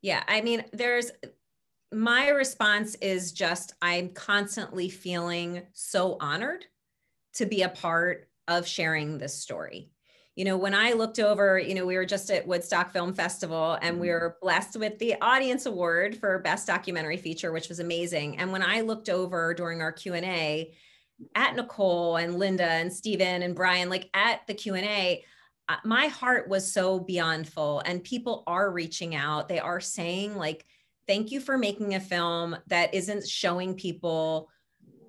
Yeah, 0.00 0.22
I 0.26 0.40
mean, 0.40 0.64
there's 0.72 1.10
my 1.92 2.28
response 2.28 2.94
is 2.96 3.32
just 3.32 3.74
I'm 3.80 4.10
constantly 4.10 4.88
feeling 4.88 5.62
so 5.72 6.16
honored 6.20 6.64
to 7.34 7.46
be 7.46 7.62
a 7.62 7.68
part 7.68 8.28
of 8.48 8.66
sharing 8.66 9.18
this 9.18 9.34
story 9.34 9.93
you 10.36 10.44
know, 10.44 10.56
when 10.56 10.74
I 10.74 10.92
looked 10.92 11.20
over, 11.20 11.58
you 11.58 11.74
know, 11.74 11.86
we 11.86 11.96
were 11.96 12.04
just 12.04 12.30
at 12.30 12.46
Woodstock 12.46 12.92
Film 12.92 13.14
Festival 13.14 13.78
and 13.80 14.00
we 14.00 14.08
mm-hmm. 14.08 14.14
were 14.14 14.36
blessed 14.42 14.76
with 14.76 14.98
the 14.98 15.14
audience 15.20 15.66
award 15.66 16.16
for 16.16 16.38
best 16.40 16.66
documentary 16.66 17.16
feature, 17.16 17.52
which 17.52 17.68
was 17.68 17.78
amazing. 17.78 18.38
And 18.38 18.50
when 18.50 18.62
I 18.62 18.80
looked 18.80 19.08
over 19.08 19.54
during 19.54 19.80
our 19.80 19.92
Q&A 19.92 20.74
at 21.36 21.54
Nicole 21.54 22.16
and 22.16 22.38
Linda 22.38 22.68
and 22.68 22.92
Stephen 22.92 23.42
and 23.42 23.54
Brian, 23.54 23.88
like 23.88 24.10
at 24.12 24.44
the 24.48 24.54
Q&A, 24.54 25.24
my 25.84 26.06
heart 26.08 26.48
was 26.48 26.70
so 26.70 26.98
beyond 26.98 27.48
full 27.48 27.80
and 27.86 28.02
people 28.02 28.42
are 28.48 28.72
reaching 28.72 29.14
out. 29.14 29.48
They 29.48 29.60
are 29.60 29.80
saying 29.80 30.36
like, 30.36 30.66
thank 31.06 31.30
you 31.30 31.38
for 31.38 31.56
making 31.56 31.94
a 31.94 32.00
film 32.00 32.56
that 32.66 32.92
isn't 32.92 33.28
showing 33.28 33.74
people 33.74 34.48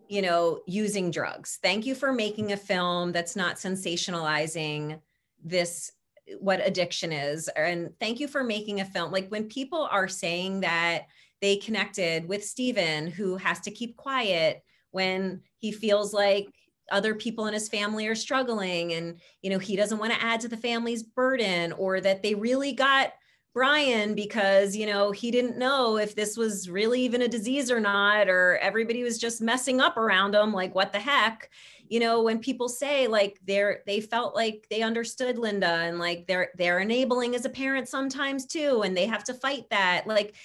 you 0.07 0.21
know 0.21 0.61
using 0.67 1.09
drugs 1.09 1.57
thank 1.63 1.83
you 1.83 1.95
for 1.95 2.13
making 2.13 2.51
a 2.51 2.57
film 2.57 3.11
that's 3.11 3.35
not 3.35 3.55
sensationalizing 3.55 4.99
this 5.45 5.91
what 6.39 6.65
addiction 6.65 7.13
is. 7.13 7.47
And 7.49 7.91
thank 7.99 8.19
you 8.19 8.27
for 8.27 8.43
making 8.43 8.81
a 8.81 8.85
film. 8.85 9.11
Like 9.11 9.29
when 9.29 9.45
people 9.45 9.87
are 9.91 10.07
saying 10.07 10.61
that 10.61 11.03
they 11.41 11.57
connected 11.57 12.27
with 12.27 12.43
Stephen 12.43 13.07
who 13.07 13.37
has 13.37 13.59
to 13.61 13.71
keep 13.71 13.95
quiet 13.95 14.63
when 14.91 15.41
he 15.59 15.71
feels 15.71 16.13
like 16.13 16.47
other 16.91 17.15
people 17.15 17.47
in 17.47 17.53
his 17.53 17.67
family 17.67 18.07
are 18.07 18.15
struggling 18.15 18.93
and 18.93 19.19
you 19.41 19.49
know 19.49 19.57
he 19.57 19.75
doesn't 19.75 19.97
want 19.97 20.13
to 20.13 20.23
add 20.23 20.39
to 20.39 20.47
the 20.47 20.57
family's 20.57 21.03
burden 21.03 21.71
or 21.73 21.99
that 21.99 22.21
they 22.21 22.35
really 22.35 22.73
got 22.73 23.13
Brian 23.55 24.15
because 24.15 24.75
you 24.75 24.85
know 24.85 25.11
he 25.11 25.31
didn't 25.31 25.57
know 25.57 25.95
if 25.95 26.13
this 26.13 26.35
was 26.35 26.69
really 26.69 27.01
even 27.01 27.21
a 27.21 27.27
disease 27.27 27.71
or 27.71 27.79
not 27.79 28.27
or 28.27 28.57
everybody 28.57 29.01
was 29.01 29.17
just 29.17 29.41
messing 29.41 29.79
up 29.79 29.95
around 29.95 30.35
him 30.35 30.51
like 30.51 30.75
what 30.75 30.91
the 30.91 30.99
heck? 30.99 31.49
You 31.87 32.01
know 32.01 32.21
when 32.21 32.39
people 32.39 32.67
say 32.67 33.07
like 33.07 33.39
they're 33.47 33.81
they 33.87 34.01
felt 34.01 34.35
like 34.35 34.67
they 34.69 34.81
understood 34.81 35.37
linda 35.37 35.67
and 35.67 35.99
like 35.99 36.27
they're 36.27 36.49
they're 36.57 36.79
enabling 36.79 37.33
as 37.33 37.45
a 37.45 37.49
parent 37.49 37.87
sometimes 37.87 38.45
too 38.45 38.81
and 38.83 38.95
they 38.95 39.05
have 39.05 39.23
to 39.23 39.33
fight 39.33 39.69
that. 39.69 40.05
Like 40.05 40.35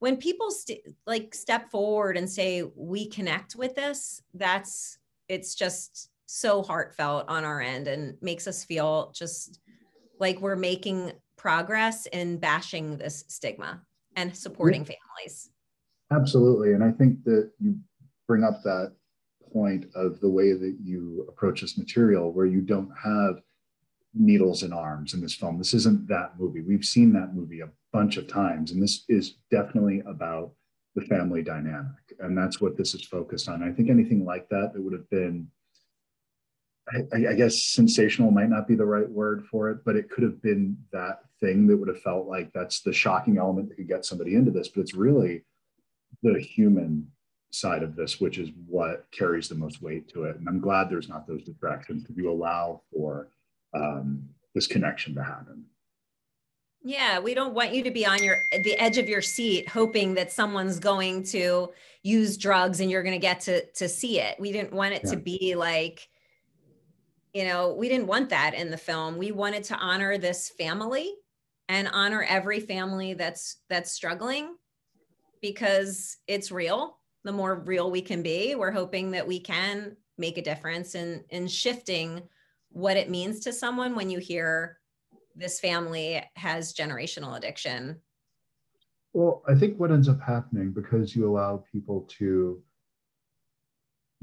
when 0.00 0.16
people 0.16 0.50
st- 0.50 0.82
like 1.06 1.36
step 1.36 1.70
forward 1.70 2.16
and 2.16 2.28
say 2.28 2.64
we 2.74 3.06
connect 3.08 3.54
with 3.54 3.76
this 3.76 4.22
that's 4.34 4.98
it's 5.28 5.54
just 5.54 6.10
so 6.26 6.64
heartfelt 6.64 7.28
on 7.28 7.44
our 7.44 7.60
end 7.60 7.86
and 7.86 8.20
makes 8.20 8.48
us 8.48 8.64
feel 8.64 9.12
just 9.14 9.60
like 10.18 10.40
we're 10.40 10.56
making 10.56 11.12
progress 11.46 12.06
in 12.06 12.38
bashing 12.38 12.96
this 12.96 13.24
stigma 13.28 13.80
and 14.16 14.36
supporting 14.36 14.84
families 14.84 15.50
absolutely 16.10 16.72
and 16.72 16.82
i 16.82 16.90
think 16.90 17.22
that 17.24 17.50
you 17.60 17.76
bring 18.26 18.42
up 18.42 18.62
that 18.62 18.92
point 19.52 19.86
of 19.94 20.20
the 20.20 20.28
way 20.28 20.52
that 20.52 20.76
you 20.82 21.24
approach 21.28 21.60
this 21.62 21.78
material, 21.78 22.32
where 22.32 22.46
you 22.46 22.60
don't 22.60 22.90
have 23.02 23.40
needles 24.14 24.62
and 24.62 24.74
arms 24.74 25.14
in 25.14 25.20
this 25.20 25.34
film. 25.34 25.58
This 25.58 25.74
isn't 25.74 26.08
that 26.08 26.38
movie. 26.38 26.62
We've 26.62 26.84
seen 26.84 27.12
that 27.14 27.34
movie 27.34 27.60
a 27.60 27.70
bunch 27.92 28.16
of 28.16 28.28
times, 28.28 28.72
and 28.72 28.82
this 28.82 29.04
is 29.08 29.36
definitely 29.50 30.02
about 30.06 30.52
the 30.94 31.02
family 31.02 31.42
dynamic. 31.42 32.14
And 32.20 32.36
that's 32.36 32.60
what 32.60 32.76
this 32.76 32.94
is 32.94 33.06
focused 33.06 33.48
on. 33.48 33.62
I 33.62 33.72
think 33.72 33.90
anything 33.90 34.24
like 34.24 34.48
that 34.48 34.72
that 34.74 34.82
would 34.82 34.94
have 34.94 35.08
been, 35.10 35.48
I, 36.92 37.30
I, 37.30 37.34
guess, 37.34 37.60
sensational 37.60 38.30
might 38.30 38.48
not 38.48 38.68
be 38.68 38.76
the 38.76 38.84
right 38.84 39.08
word 39.08 39.44
for 39.50 39.70
it, 39.70 39.84
but 39.84 39.96
it 39.96 40.08
could 40.08 40.22
have 40.22 40.40
been 40.40 40.76
that 40.92 41.20
thing 41.40 41.66
that 41.66 41.76
would 41.76 41.88
have 41.88 42.00
felt 42.02 42.28
like 42.28 42.52
that's 42.52 42.80
the 42.80 42.92
shocking 42.92 43.38
element 43.38 43.68
that 43.68 43.74
could 43.74 43.88
get 43.88 44.04
somebody 44.04 44.36
into 44.36 44.52
this. 44.52 44.68
But 44.68 44.82
it's 44.82 44.94
really 44.94 45.44
the 46.22 46.38
human 46.38 47.10
side 47.50 47.82
of 47.82 47.96
this, 47.96 48.20
which 48.20 48.38
is 48.38 48.50
what 48.68 49.06
carries 49.10 49.48
the 49.48 49.54
most 49.54 49.82
weight 49.82 50.08
to 50.08 50.24
it. 50.24 50.36
And 50.36 50.48
I'm 50.48 50.60
glad 50.60 50.88
there's 50.88 51.08
not 51.08 51.26
those 51.26 51.42
distractions 51.42 52.02
because 52.02 52.16
you 52.16 52.30
allow 52.30 52.82
for 52.92 53.30
um, 53.74 54.28
this 54.54 54.66
connection 54.66 55.14
to 55.16 55.22
happen. 55.22 55.64
Yeah, 56.84 57.18
we 57.18 57.34
don't 57.34 57.52
want 57.52 57.74
you 57.74 57.82
to 57.82 57.90
be 57.90 58.06
on 58.06 58.22
your 58.22 58.36
the 58.52 58.78
edge 58.78 58.96
of 58.96 59.08
your 59.08 59.22
seat 59.22 59.68
hoping 59.68 60.14
that 60.14 60.30
someone's 60.30 60.78
going 60.78 61.24
to 61.24 61.72
use 62.04 62.36
drugs 62.36 62.78
and 62.78 62.88
you're 62.88 63.02
going 63.02 63.14
to 63.14 63.18
get 63.18 63.40
to 63.40 63.66
to 63.72 63.88
see 63.88 64.20
it. 64.20 64.38
We 64.38 64.52
didn't 64.52 64.72
want 64.72 64.94
it 64.94 65.02
yeah. 65.04 65.10
to 65.10 65.16
be 65.16 65.56
like 65.56 66.08
you 67.36 67.44
know, 67.44 67.74
we 67.74 67.90
didn't 67.90 68.06
want 68.06 68.30
that 68.30 68.54
in 68.54 68.70
the 68.70 68.78
film. 68.78 69.18
We 69.18 69.30
wanted 69.30 69.62
to 69.64 69.76
honor 69.76 70.16
this 70.16 70.48
family 70.48 71.12
and 71.68 71.86
honor 71.92 72.24
every 72.26 72.60
family 72.60 73.12
that's 73.12 73.58
that's 73.68 73.92
struggling 73.92 74.56
because 75.42 76.16
it's 76.26 76.50
real. 76.50 76.98
The 77.24 77.32
more 77.32 77.56
real 77.56 77.90
we 77.90 78.00
can 78.00 78.22
be, 78.22 78.54
we're 78.54 78.72
hoping 78.72 79.10
that 79.10 79.28
we 79.28 79.38
can 79.38 79.98
make 80.16 80.38
a 80.38 80.42
difference 80.42 80.94
in 80.94 81.24
in 81.28 81.46
shifting 81.46 82.22
what 82.70 82.96
it 82.96 83.10
means 83.10 83.40
to 83.40 83.52
someone 83.52 83.94
when 83.94 84.08
you 84.08 84.18
hear 84.18 84.78
this 85.34 85.60
family 85.60 86.24
has 86.36 86.72
generational 86.72 87.36
addiction. 87.36 88.00
Well, 89.12 89.42
I 89.46 89.54
think 89.54 89.78
what 89.78 89.92
ends 89.92 90.08
up 90.08 90.22
happening 90.22 90.72
because 90.72 91.14
you 91.14 91.28
allow 91.28 91.62
people 91.70 92.08
to 92.16 92.62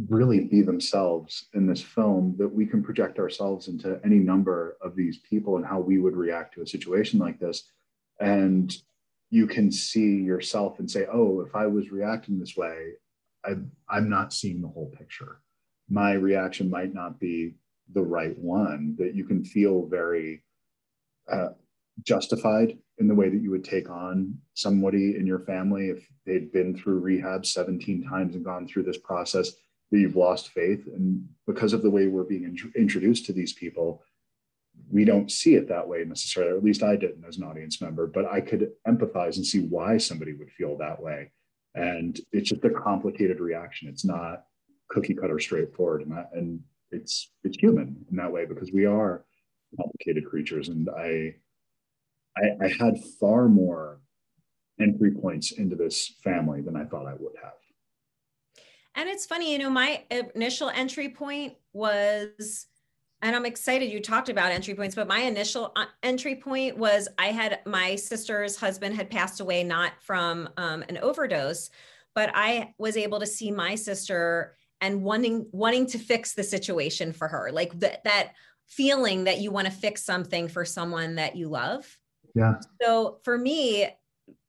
really 0.09 0.45
be 0.45 0.61
themselves 0.61 1.47
in 1.53 1.67
this 1.67 1.81
film 1.81 2.35
that 2.37 2.47
we 2.47 2.65
can 2.65 2.83
project 2.83 3.19
ourselves 3.19 3.67
into 3.67 3.99
any 4.03 4.17
number 4.17 4.77
of 4.81 4.95
these 4.95 5.19
people 5.19 5.57
and 5.57 5.65
how 5.65 5.79
we 5.79 5.99
would 5.99 6.15
react 6.15 6.55
to 6.55 6.61
a 6.61 6.67
situation 6.67 7.19
like 7.19 7.39
this. 7.39 7.69
And 8.19 8.75
you 9.33 9.47
can 9.47 9.71
see 9.71 10.21
yourself 10.21 10.77
and 10.77 10.89
say 10.89 11.07
oh 11.11 11.41
if 11.41 11.55
i 11.55 11.65
was 11.65 11.91
reacting 11.91 12.37
this 12.37 12.55
way 12.55 12.91
I, 13.43 13.53
i'm 13.89 14.07
not 14.07 14.31
seeing 14.31 14.61
the 14.61 14.67
whole 14.67 14.91
picture. 14.95 15.41
My 15.89 16.13
reaction 16.13 16.69
might 16.69 16.93
not 16.93 17.19
be 17.19 17.55
the 17.93 18.03
right 18.03 18.37
one 18.37 18.95
that 18.99 19.15
you 19.15 19.25
can 19.25 19.43
feel 19.43 19.87
very 19.87 20.43
uh, 21.31 21.49
justified 22.03 22.77
in 22.99 23.07
the 23.07 23.15
way 23.15 23.29
that 23.29 23.41
you 23.41 23.49
would 23.49 23.63
take 23.63 23.89
on 23.89 24.37
somebody 24.53 25.17
in 25.17 25.25
your 25.25 25.39
family 25.39 25.89
if 25.89 26.07
they'd 26.25 26.51
been 26.51 26.77
through 26.77 26.99
rehab 26.99 27.45
17 27.45 28.03
times 28.03 28.35
and 28.35 28.45
gone 28.45 28.67
through 28.67 28.83
this 28.83 28.99
process 28.99 29.51
that 29.93 29.99
you've 29.99 30.15
lost 30.15 30.49
faith. 30.49 30.87
And 30.87 31.29
because 31.45 31.71
of 31.71 31.83
the 31.83 31.89
way 31.91 32.07
we're 32.07 32.23
being 32.23 32.45
in- 32.45 32.73
introduced 32.75 33.27
to 33.27 33.33
these 33.33 33.53
people, 33.53 34.03
we 34.91 35.05
don't 35.05 35.31
see 35.31 35.53
it 35.53 35.67
that 35.67 35.87
way 35.87 36.03
necessarily, 36.03 36.51
or 36.51 36.57
at 36.57 36.63
least 36.63 36.81
I 36.81 36.95
didn't 36.95 37.23
as 37.27 37.37
an 37.37 37.43
audience 37.43 37.79
member, 37.79 38.07
but 38.07 38.25
I 38.25 38.41
could 38.41 38.71
empathize 38.87 39.35
and 39.35 39.45
see 39.45 39.67
why 39.67 39.97
somebody 39.97 40.33
would 40.33 40.49
feel 40.49 40.75
that 40.77 40.99
way. 40.99 41.31
And 41.75 42.19
it's 42.31 42.49
just 42.49 42.65
a 42.65 42.71
complicated 42.71 43.39
reaction. 43.39 43.87
It's 43.87 44.03
not 44.03 44.45
cookie 44.89 45.13
cutter 45.13 45.39
straightforward. 45.39 46.01
And, 46.01 46.11
that, 46.11 46.31
and 46.33 46.59
it's, 46.89 47.31
it's 47.43 47.57
human 47.59 48.03
in 48.09 48.17
that 48.17 48.31
way 48.31 48.45
because 48.45 48.71
we 48.71 48.87
are 48.87 49.25
complicated 49.77 50.25
creatures. 50.27 50.69
And 50.69 50.89
I, 50.89 51.35
I, 52.35 52.65
I 52.65 52.67
had 52.67 52.95
far 53.19 53.47
more 53.47 54.01
entry 54.81 55.11
points 55.11 55.51
into 55.51 55.75
this 55.75 56.15
family 56.23 56.61
than 56.61 56.75
I 56.75 56.85
thought 56.85 57.05
I 57.05 57.13
would 57.13 57.35
have. 57.43 57.62
And 58.95 59.09
it's 59.09 59.25
funny, 59.25 59.51
you 59.51 59.57
know, 59.57 59.69
my 59.69 60.03
initial 60.11 60.69
entry 60.69 61.09
point 61.09 61.53
was, 61.73 62.67
and 63.21 63.35
I'm 63.35 63.45
excited 63.45 63.91
you 63.91 64.01
talked 64.01 64.29
about 64.29 64.51
entry 64.51 64.75
points, 64.75 64.95
but 64.95 65.07
my 65.07 65.19
initial 65.19 65.71
uh, 65.75 65.85
entry 66.03 66.35
point 66.35 66.77
was 66.77 67.07
I 67.17 67.27
had 67.27 67.61
my 67.65 67.95
sister's 67.95 68.55
husband 68.55 68.95
had 68.95 69.09
passed 69.09 69.39
away, 69.39 69.63
not 69.63 69.93
from 70.01 70.49
um, 70.57 70.83
an 70.89 70.99
overdose, 70.99 71.69
but 72.13 72.29
I 72.35 72.73
was 72.77 72.97
able 72.97 73.19
to 73.19 73.25
see 73.25 73.49
my 73.49 73.75
sister 73.75 74.55
and 74.81 75.01
wanting 75.01 75.47
wanting 75.51 75.85
to 75.87 75.97
fix 75.97 76.33
the 76.33 76.43
situation 76.43 77.13
for 77.13 77.27
her, 77.27 77.51
like 77.51 77.79
that 77.79 78.03
that 78.03 78.33
feeling 78.67 79.23
that 79.23 79.39
you 79.39 79.51
want 79.51 79.65
to 79.65 79.71
fix 79.71 80.03
something 80.03 80.47
for 80.47 80.65
someone 80.65 81.15
that 81.15 81.35
you 81.35 81.47
love. 81.47 81.97
Yeah. 82.35 82.55
So 82.81 83.19
for 83.23 83.37
me, 83.37 83.87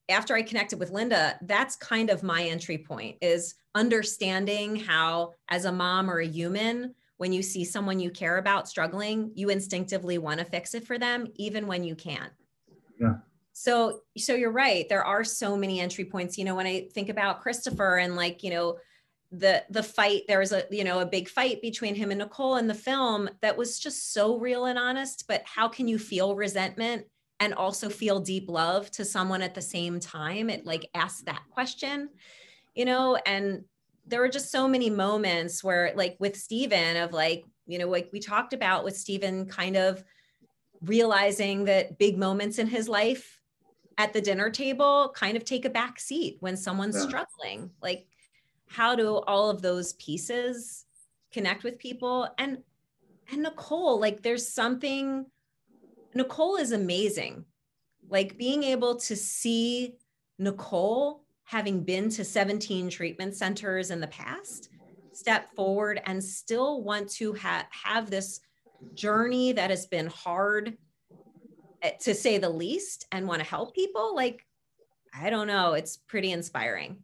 after 0.08 0.34
I 0.34 0.42
connected 0.42 0.78
with 0.78 0.90
Linda, 0.90 1.38
that's 1.42 1.76
kind 1.76 2.10
of 2.10 2.22
my 2.22 2.42
entry 2.42 2.78
point 2.78 3.16
is 3.20 3.54
understanding 3.74 4.76
how 4.76 5.32
as 5.48 5.64
a 5.64 5.72
mom 5.72 6.10
or 6.10 6.20
a 6.20 6.26
human 6.26 6.94
when 7.16 7.32
you 7.32 7.42
see 7.42 7.64
someone 7.64 8.00
you 8.00 8.10
care 8.10 8.38
about 8.38 8.68
struggling 8.68 9.30
you 9.34 9.48
instinctively 9.50 10.18
want 10.18 10.38
to 10.38 10.44
fix 10.44 10.74
it 10.74 10.86
for 10.86 10.98
them 10.98 11.26
even 11.36 11.66
when 11.66 11.84
you 11.84 11.94
can't. 11.94 12.32
Yeah. 13.00 13.14
So 13.52 14.00
so 14.16 14.34
you're 14.34 14.52
right. 14.52 14.88
There 14.88 15.04
are 15.04 15.24
so 15.24 15.56
many 15.56 15.80
entry 15.80 16.04
points. 16.04 16.36
You 16.38 16.44
know 16.44 16.54
when 16.54 16.66
i 16.66 16.88
think 16.92 17.08
about 17.08 17.40
christopher 17.40 17.96
and 17.98 18.16
like 18.16 18.42
you 18.42 18.50
know 18.50 18.78
the 19.32 19.64
the 19.70 19.82
fight 19.82 20.22
there 20.28 20.38
was 20.38 20.52
a 20.52 20.64
you 20.70 20.84
know 20.84 21.00
a 21.00 21.06
big 21.06 21.28
fight 21.28 21.60
between 21.60 21.96
him 21.96 22.12
and 22.12 22.20
nicole 22.20 22.54
in 22.54 22.68
the 22.68 22.74
film 22.74 23.28
that 23.40 23.56
was 23.56 23.80
just 23.80 24.12
so 24.12 24.38
real 24.38 24.66
and 24.66 24.78
honest 24.78 25.24
but 25.26 25.42
how 25.44 25.66
can 25.66 25.88
you 25.88 25.98
feel 25.98 26.36
resentment 26.36 27.04
and 27.40 27.54
also 27.54 27.88
feel 27.88 28.20
deep 28.20 28.48
love 28.48 28.90
to 28.92 29.04
someone 29.04 29.42
at 29.42 29.54
the 29.54 29.62
same 29.62 30.00
time? 30.00 30.48
It 30.50 30.64
like 30.64 30.88
asks 30.94 31.22
that 31.22 31.42
question 31.50 32.08
you 32.74 32.84
know, 32.84 33.16
and 33.26 33.64
there 34.06 34.20
were 34.20 34.28
just 34.28 34.50
so 34.50 34.68
many 34.68 34.90
moments 34.90 35.64
where 35.64 35.92
like 35.94 36.16
with 36.18 36.36
Stephen 36.36 36.96
of 36.96 37.12
like, 37.12 37.44
you 37.66 37.78
know, 37.78 37.88
like 37.88 38.10
we 38.12 38.20
talked 38.20 38.52
about 38.52 38.84
with 38.84 38.96
Stephen 38.96 39.46
kind 39.46 39.76
of 39.76 40.04
realizing 40.82 41.64
that 41.64 41.98
big 41.98 42.18
moments 42.18 42.58
in 42.58 42.66
his 42.66 42.88
life 42.88 43.40
at 43.96 44.12
the 44.12 44.20
dinner 44.20 44.50
table 44.50 45.12
kind 45.14 45.36
of 45.36 45.44
take 45.44 45.64
a 45.64 45.70
back 45.70 45.98
seat 45.98 46.36
when 46.40 46.56
someone's 46.56 46.96
yeah. 46.96 47.02
struggling. 47.02 47.70
Like 47.80 48.06
how 48.66 48.94
do 48.94 49.16
all 49.16 49.50
of 49.50 49.62
those 49.62 49.94
pieces 49.94 50.84
connect 51.32 51.64
with 51.64 51.78
people? 51.78 52.28
And 52.38 52.58
and 53.30 53.42
Nicole, 53.42 53.98
like 53.98 54.22
there's 54.22 54.46
something 54.46 55.26
Nicole 56.14 56.56
is 56.56 56.72
amazing. 56.72 57.44
Like 58.08 58.36
being 58.36 58.62
able 58.62 58.96
to 58.96 59.16
see 59.16 59.94
Nicole 60.38 61.23
having 61.44 61.84
been 61.84 62.08
to 62.10 62.24
17 62.24 62.90
treatment 62.90 63.36
centers 63.36 63.90
in 63.90 64.00
the 64.00 64.06
past, 64.08 64.70
step 65.12 65.54
forward 65.54 66.00
and 66.06 66.22
still 66.22 66.82
want 66.82 67.08
to 67.08 67.34
ha- 67.34 67.66
have 67.70 68.10
this 68.10 68.40
journey 68.94 69.52
that 69.52 69.70
has 69.70 69.86
been 69.86 70.06
hard 70.06 70.76
eh, 71.82 71.92
to 72.00 72.14
say 72.14 72.38
the 72.38 72.48
least 72.48 73.06
and 73.12 73.26
want 73.26 73.40
to 73.40 73.48
help 73.48 73.74
people 73.74 74.14
like 74.14 74.44
i 75.18 75.30
don't 75.30 75.46
know 75.46 75.72
it's 75.72 75.96
pretty 75.96 76.32
inspiring. 76.32 76.98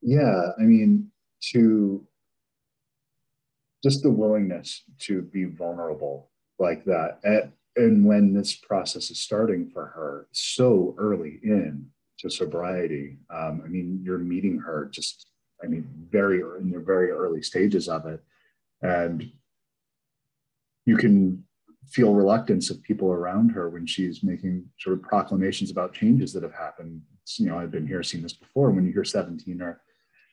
Yeah 0.00 0.52
i 0.58 0.62
mean 0.62 1.10
to 1.52 2.06
just 3.82 4.02
the 4.02 4.10
willingness 4.10 4.82
to 5.00 5.22
be 5.22 5.44
vulnerable 5.44 6.30
like 6.58 6.84
that 6.84 7.20
At, 7.24 7.52
and 7.76 8.04
when 8.04 8.32
this 8.32 8.56
process 8.56 9.10
is 9.10 9.20
starting 9.20 9.70
for 9.70 9.86
her 9.86 10.26
so 10.32 10.94
early 10.98 11.38
in 11.42 11.86
to 12.18 12.30
sobriety. 12.30 13.18
Um, 13.30 13.62
I 13.64 13.68
mean, 13.68 14.00
you're 14.02 14.18
meeting 14.18 14.58
her 14.58 14.88
just, 14.92 15.30
I 15.62 15.66
mean, 15.66 15.88
very 16.10 16.40
in 16.60 16.70
the 16.70 16.80
very 16.80 17.10
early 17.10 17.42
stages 17.42 17.88
of 17.88 18.06
it, 18.06 18.20
and 18.82 19.30
you 20.86 20.96
can 20.96 21.44
feel 21.86 22.14
reluctance 22.14 22.70
of 22.70 22.82
people 22.82 23.10
around 23.10 23.50
her 23.50 23.70
when 23.70 23.86
she's 23.86 24.22
making 24.22 24.64
sort 24.78 24.96
of 24.96 25.02
proclamations 25.02 25.70
about 25.70 25.94
changes 25.94 26.32
that 26.32 26.42
have 26.42 26.54
happened. 26.54 27.00
It's, 27.22 27.40
you 27.40 27.46
know, 27.46 27.58
I've 27.58 27.70
been 27.70 27.86
here, 27.86 28.02
seen 28.02 28.22
this 28.22 28.34
before. 28.34 28.70
When 28.70 28.84
you 28.84 28.92
hear 28.92 29.04
17 29.04 29.62
or 29.62 29.80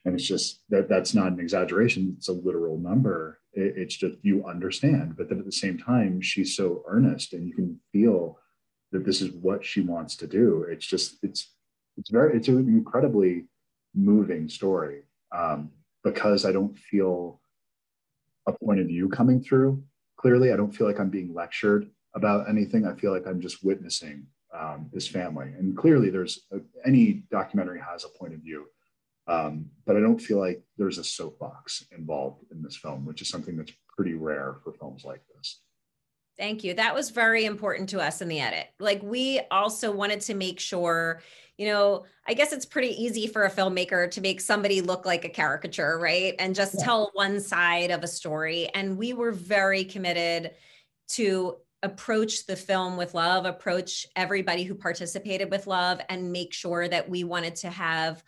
and 0.05 0.13
it's 0.13 0.27
just 0.27 0.61
that 0.69 0.87
that's 0.87 1.13
not 1.13 1.31
an 1.31 1.39
exaggeration 1.39 2.15
it's 2.17 2.29
a 2.29 2.33
literal 2.33 2.77
number 2.77 3.39
it, 3.53 3.73
it's 3.75 3.95
just 3.95 4.17
you 4.21 4.45
understand 4.45 5.17
but 5.17 5.27
then 5.27 5.39
at 5.39 5.45
the 5.45 5.51
same 5.51 5.77
time 5.77 6.21
she's 6.21 6.55
so 6.55 6.83
earnest 6.87 7.33
and 7.33 7.47
you 7.47 7.53
can 7.53 7.79
feel 7.91 8.39
that 8.91 9.03
this 9.03 9.21
is 9.21 9.31
what 9.31 9.65
she 9.65 9.81
wants 9.81 10.15
to 10.15 10.27
do 10.27 10.65
it's 10.69 10.85
just 10.85 11.17
it's 11.23 11.54
it's 11.97 12.09
very 12.09 12.37
it's 12.37 12.47
an 12.47 12.67
incredibly 12.67 13.45
moving 13.93 14.49
story 14.49 15.03
um, 15.35 15.71
because 16.03 16.45
I 16.45 16.51
don't 16.51 16.77
feel 16.77 17.39
a 18.47 18.53
point 18.53 18.79
of 18.79 18.87
view 18.87 19.09
coming 19.09 19.41
through 19.41 19.83
clearly. 20.17 20.51
I 20.51 20.55
don't 20.57 20.71
feel 20.71 20.87
like 20.87 20.99
I'm 20.99 21.09
being 21.09 21.33
lectured 21.33 21.89
about 22.15 22.49
anything. 22.49 22.85
I 22.85 22.93
feel 22.95 23.11
like 23.11 23.27
I'm 23.27 23.41
just 23.41 23.63
witnessing 23.63 24.27
um, 24.53 24.89
this 24.93 25.07
family, 25.07 25.47
and 25.57 25.75
clearly, 25.75 26.09
there's 26.09 26.45
a, 26.51 26.59
any 26.85 27.23
documentary 27.29 27.79
has 27.79 28.05
a 28.05 28.17
point 28.17 28.33
of 28.33 28.39
view. 28.39 28.65
Um, 29.27 29.71
but 29.85 29.97
I 29.97 30.01
don't 30.01 30.21
feel 30.21 30.39
like 30.39 30.63
there's 30.77 30.99
a 30.99 31.03
soapbox 31.03 31.83
involved 31.97 32.45
in 32.51 32.61
this 32.61 32.77
film, 32.77 33.05
which 33.05 33.21
is 33.21 33.29
something 33.29 33.57
that's 33.57 33.73
pretty 33.95 34.13
rare 34.13 34.57
for 34.63 34.71
films 34.73 35.03
like 35.03 35.21
this. 35.35 35.61
Thank 36.37 36.63
you. 36.63 36.73
That 36.73 36.93
was 36.93 37.11
very 37.11 37.45
important 37.45 37.89
to 37.89 37.99
us 37.99 38.21
in 38.21 38.27
the 38.27 38.41
edit. 38.41 38.67
Like, 38.79 39.01
we 39.01 39.41
also 39.51 39.91
wanted 39.91 40.21
to 40.21 40.33
make 40.33 40.59
sure 40.59 41.21
you 41.57 41.67
know, 41.67 42.05
I 42.27 42.33
guess 42.33 42.51
it's 42.51 42.65
pretty 42.65 43.01
easy 43.01 43.27
for 43.27 43.45
a 43.45 43.51
filmmaker 43.51 44.11
to 44.11 44.21
make 44.21 44.41
somebody 44.41 44.81
look 44.81 45.05
like 45.05 45.23
a 45.23 45.29
caricature, 45.29 45.97
right? 45.97 46.35
And 46.37 46.53
just 46.53 46.75
yeah. 46.77 46.85
tell 46.85 47.11
one 47.13 47.39
side 47.39 47.91
of 47.91 48.03
a 48.03 48.07
story. 48.07 48.69
And 48.73 48.97
we 48.97 49.13
were 49.13 49.31
very 49.31 49.85
committed 49.85 50.51
to 51.09 51.55
approach 51.81 52.45
the 52.45 52.55
film 52.55 52.97
with 52.97 53.13
love, 53.13 53.45
approach 53.45 54.05
everybody 54.15 54.63
who 54.63 54.75
participated 54.75 55.49
with 55.49 55.67
love, 55.67 56.01
and 56.09 56.31
make 56.31 56.51
sure 56.51 56.87
that 56.87 57.07
we 57.09 57.23
wanted 57.23 57.55
to 57.57 57.69
have 57.69 58.23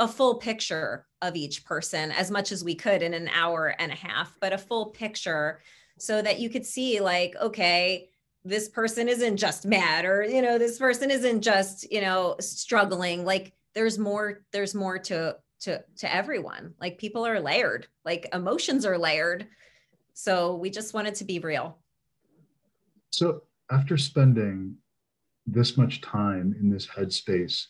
a 0.00 0.08
full 0.08 0.36
picture 0.36 1.06
of 1.22 1.36
each 1.36 1.64
person 1.64 2.10
as 2.10 2.30
much 2.30 2.50
as 2.50 2.64
we 2.64 2.74
could 2.74 3.00
in 3.02 3.14
an 3.14 3.28
hour 3.28 3.76
and 3.78 3.92
a 3.92 3.96
half, 3.96 4.36
but 4.40 4.52
a 4.52 4.58
full 4.58 4.86
picture 4.86 5.60
so 5.98 6.20
that 6.22 6.40
you 6.40 6.50
could 6.50 6.66
see, 6.66 7.00
like, 7.00 7.34
okay, 7.40 8.08
this 8.44 8.68
person 8.68 9.08
isn't 9.08 9.36
just 9.36 9.64
mad 9.64 10.04
or, 10.04 10.22
you 10.22 10.42
know, 10.42 10.58
this 10.58 10.78
person 10.78 11.10
isn't 11.10 11.40
just, 11.40 11.90
you 11.90 12.00
know, 12.00 12.36
struggling. 12.40 13.24
Like, 13.24 13.54
there's 13.74 13.98
more, 13.98 14.44
there's 14.52 14.74
more 14.74 14.98
to, 14.98 15.36
to, 15.60 15.82
to 15.98 16.14
everyone. 16.14 16.74
Like, 16.80 16.98
people 16.98 17.26
are 17.26 17.40
layered, 17.40 17.86
like, 18.04 18.28
emotions 18.32 18.84
are 18.84 18.98
layered. 18.98 19.46
So 20.12 20.56
we 20.56 20.70
just 20.70 20.94
wanted 20.94 21.14
to 21.16 21.24
be 21.24 21.38
real. 21.38 21.78
So, 23.10 23.42
after 23.70 23.96
spending 23.96 24.76
this 25.46 25.76
much 25.76 26.00
time 26.00 26.54
in 26.60 26.70
this 26.70 26.86
headspace, 26.86 27.66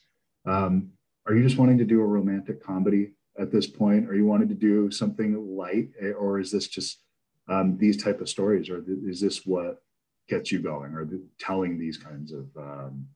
um, 0.47 0.91
are 1.27 1.35
you 1.35 1.43
just 1.43 1.57
wanting 1.57 1.79
to 1.79 1.85
do 1.85 2.01
a 2.01 2.07
romantic 2.07 2.63
comedy 2.63 3.13
at 3.39 3.51
this 3.51 3.67
point? 3.67 4.09
Are 4.09 4.15
you 4.15 4.27
wanting 4.27 4.49
to 4.49 4.55
do 4.55 4.91
something 4.91 5.57
light, 5.57 5.91
eh, 6.01 6.11
or 6.11 6.41
is 6.41 6.51
this 6.51 6.69
just 6.69 7.01
um, 7.49 7.77
these 7.79 8.03
type 8.03 8.21
of 8.21 8.29
stories, 8.29 8.71
or 8.71 8.83
is 9.07 9.21
this 9.21 9.45
what 9.45 9.83
gets 10.29 10.51
you 10.51 10.61
going, 10.61 10.93
or 10.93 11.09
telling 11.39 11.79
these 11.79 11.99
kinds 11.99 12.33
of? 12.33 12.47
Um, 12.57 13.07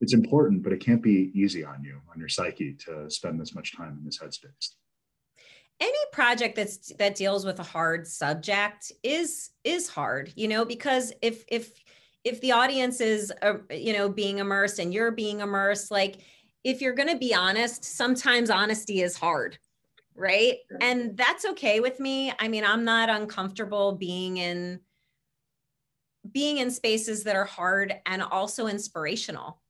it's 0.00 0.14
important, 0.14 0.62
but 0.62 0.72
it 0.72 0.80
can't 0.80 1.02
be 1.02 1.30
easy 1.34 1.62
on 1.62 1.84
you, 1.84 2.00
on 2.10 2.18
your 2.18 2.28
psyche, 2.28 2.72
to 2.86 3.10
spend 3.10 3.38
this 3.38 3.54
much 3.54 3.76
time 3.76 3.98
in 3.98 4.04
this 4.04 4.18
headspace. 4.18 4.74
Any 5.78 5.98
project 6.12 6.56
that's 6.56 6.92
that 6.98 7.14
deals 7.14 7.44
with 7.44 7.58
a 7.60 7.64
hard 7.64 8.06
subject 8.06 8.92
is 9.02 9.50
is 9.64 9.88
hard, 9.88 10.32
you 10.36 10.48
know, 10.48 10.64
because 10.64 11.12
if 11.20 11.44
if 11.48 11.72
if 12.24 12.40
the 12.40 12.52
audience 12.52 13.00
is, 13.00 13.32
uh, 13.42 13.54
you 13.70 13.92
know, 13.92 14.08
being 14.08 14.38
immersed 14.38 14.78
and 14.78 14.92
you're 14.92 15.10
being 15.10 15.40
immersed, 15.40 15.90
like 15.90 16.18
if 16.64 16.82
you're 16.82 16.94
going 16.94 17.08
to 17.08 17.16
be 17.16 17.34
honest, 17.34 17.84
sometimes 17.84 18.50
honesty 18.50 19.00
is 19.00 19.16
hard, 19.16 19.58
right? 20.20 20.58
And 20.80 21.16
that's 21.16 21.44
okay 21.46 21.80
with 21.80 21.98
me. 21.98 22.32
I 22.38 22.48
mean, 22.48 22.64
I'm 22.64 22.84
not 22.84 23.08
uncomfortable 23.08 23.92
being 23.92 24.36
in 24.36 24.80
being 26.30 26.58
in 26.58 26.70
spaces 26.70 27.24
that 27.24 27.34
are 27.34 27.46
hard 27.46 27.94
and 28.04 28.22
also 28.22 28.66
inspirational. 28.66 29.60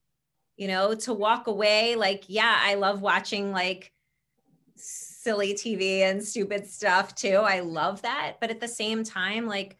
You 0.57 0.67
know, 0.67 0.93
to 0.93 1.13
walk 1.13 1.47
away 1.47 1.95
like, 1.95 2.25
yeah, 2.27 2.59
I 2.61 2.75
love 2.75 3.01
watching 3.01 3.51
like 3.51 3.91
silly 4.75 5.53
TV 5.53 6.01
and 6.01 6.23
stupid 6.23 6.67
stuff 6.67 7.15
too. 7.15 7.37
I 7.37 7.61
love 7.61 8.01
that, 8.01 8.37
but 8.41 8.51
at 8.51 8.59
the 8.59 8.67
same 8.67 9.03
time 9.03 9.47
like 9.47 9.77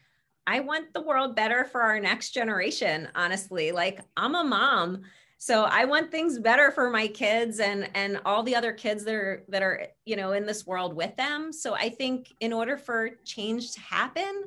I 0.47 0.61
want 0.61 0.93
the 0.93 1.01
world 1.01 1.35
better 1.35 1.65
for 1.65 1.81
our 1.81 1.99
next 1.99 2.31
generation, 2.31 3.09
honestly. 3.13 3.71
Like 3.71 4.01
I'm 4.17 4.35
a 4.35 4.43
mom 4.43 5.03
so 5.43 5.63
i 5.63 5.85
want 5.85 6.11
things 6.11 6.37
better 6.37 6.69
for 6.69 6.91
my 6.91 7.07
kids 7.07 7.59
and 7.59 7.89
and 7.95 8.21
all 8.25 8.43
the 8.43 8.55
other 8.55 8.71
kids 8.71 9.03
that 9.03 9.15
are 9.15 9.43
that 9.47 9.63
are 9.63 9.87
you 10.05 10.15
know 10.15 10.33
in 10.33 10.45
this 10.45 10.67
world 10.67 10.95
with 10.95 11.15
them. 11.17 11.51
So 11.51 11.73
i 11.73 11.89
think 11.89 12.31
in 12.41 12.53
order 12.53 12.77
for 12.77 13.09
change 13.25 13.71
to 13.71 13.79
happen 13.79 14.43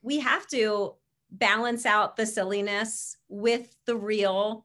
we 0.00 0.20
have 0.20 0.46
to 0.48 0.94
balance 1.32 1.84
out 1.86 2.16
the 2.16 2.24
silliness 2.24 3.16
with 3.28 3.74
the 3.84 3.96
real 3.96 4.64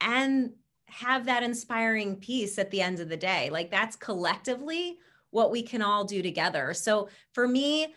and 0.00 0.52
have 0.86 1.26
that 1.26 1.42
inspiring 1.42 2.14
piece 2.14 2.56
at 2.56 2.70
the 2.70 2.80
end 2.80 3.00
of 3.00 3.08
the 3.08 3.16
day. 3.16 3.50
Like 3.50 3.72
that's 3.72 3.96
collectively 3.96 4.98
what 5.30 5.50
we 5.50 5.62
can 5.62 5.82
all 5.82 6.04
do 6.04 6.22
together. 6.22 6.72
So 6.72 7.08
for 7.32 7.48
me 7.48 7.94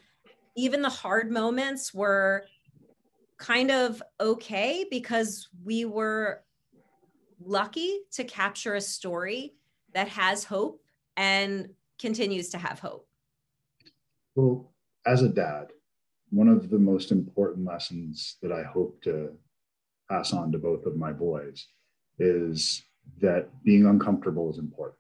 even 0.56 0.82
the 0.82 0.90
hard 0.90 1.30
moments 1.30 1.94
were 1.94 2.46
kind 3.38 3.70
of 3.70 4.02
okay 4.20 4.84
because 4.90 5.48
we 5.64 5.86
were 5.86 6.42
lucky 7.44 8.00
to 8.12 8.24
capture 8.24 8.76
a 8.76 8.82
story 8.82 9.56
that 9.94 10.08
has 10.10 10.44
hope 10.44 10.82
and 11.16 11.70
continues 12.00 12.50
to 12.50 12.58
have 12.58 12.80
hope? 12.80 13.08
Well, 14.36 14.72
as 15.06 15.24
a 15.24 15.30
dad, 15.30 15.68
one 16.30 16.48
of 16.48 16.70
the 16.70 16.80
most 16.80 17.12
important 17.12 17.66
lessons 17.66 18.36
that 18.42 18.52
I 18.52 18.64
hope 18.64 19.02
to 19.04 19.32
pass 20.10 20.34
on 20.34 20.52
to 20.52 20.58
both 20.58 20.86
of 20.86 20.96
my 20.96 21.12
boys 21.12 21.68
is 22.20 22.84
that 23.22 23.50
being 23.64 23.86
uncomfortable 23.86 24.50
is 24.50 24.58
important, 24.58 25.00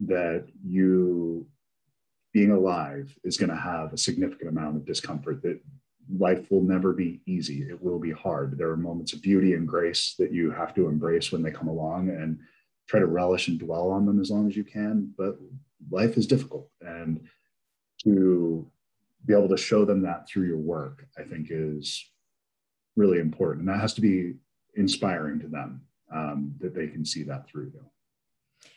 that 0.00 0.46
you 0.64 1.46
being 2.32 2.50
alive 2.50 3.16
is 3.24 3.36
going 3.36 3.50
to 3.50 3.56
have 3.56 3.92
a 3.92 3.98
significant 3.98 4.50
amount 4.50 4.76
of 4.76 4.84
discomfort 4.84 5.42
that 5.42 5.60
life 6.16 6.50
will 6.50 6.62
never 6.62 6.92
be 6.92 7.20
easy. 7.26 7.62
It 7.62 7.82
will 7.82 7.98
be 7.98 8.12
hard. 8.12 8.56
There 8.56 8.70
are 8.70 8.76
moments 8.76 9.12
of 9.12 9.22
beauty 9.22 9.54
and 9.54 9.68
grace 9.68 10.14
that 10.18 10.32
you 10.32 10.50
have 10.50 10.74
to 10.74 10.88
embrace 10.88 11.30
when 11.32 11.42
they 11.42 11.50
come 11.50 11.68
along 11.68 12.08
and 12.08 12.38
try 12.86 13.00
to 13.00 13.06
relish 13.06 13.48
and 13.48 13.58
dwell 13.58 13.90
on 13.90 14.06
them 14.06 14.20
as 14.20 14.30
long 14.30 14.48
as 14.48 14.56
you 14.56 14.64
can. 14.64 15.12
But 15.16 15.38
life 15.90 16.16
is 16.16 16.26
difficult. 16.26 16.70
And 16.80 17.20
to 18.04 18.66
be 19.26 19.34
able 19.34 19.48
to 19.48 19.56
show 19.56 19.84
them 19.84 20.02
that 20.02 20.28
through 20.28 20.46
your 20.46 20.58
work, 20.58 21.06
I 21.18 21.22
think 21.22 21.48
is 21.50 22.04
really 22.96 23.18
important. 23.18 23.66
And 23.66 23.74
that 23.74 23.80
has 23.80 23.94
to 23.94 24.00
be 24.00 24.34
inspiring 24.76 25.40
to 25.40 25.48
them 25.48 25.82
um, 26.12 26.54
that 26.60 26.74
they 26.74 26.88
can 26.88 27.04
see 27.04 27.22
that 27.24 27.48
through 27.48 27.72
you. 27.74 27.84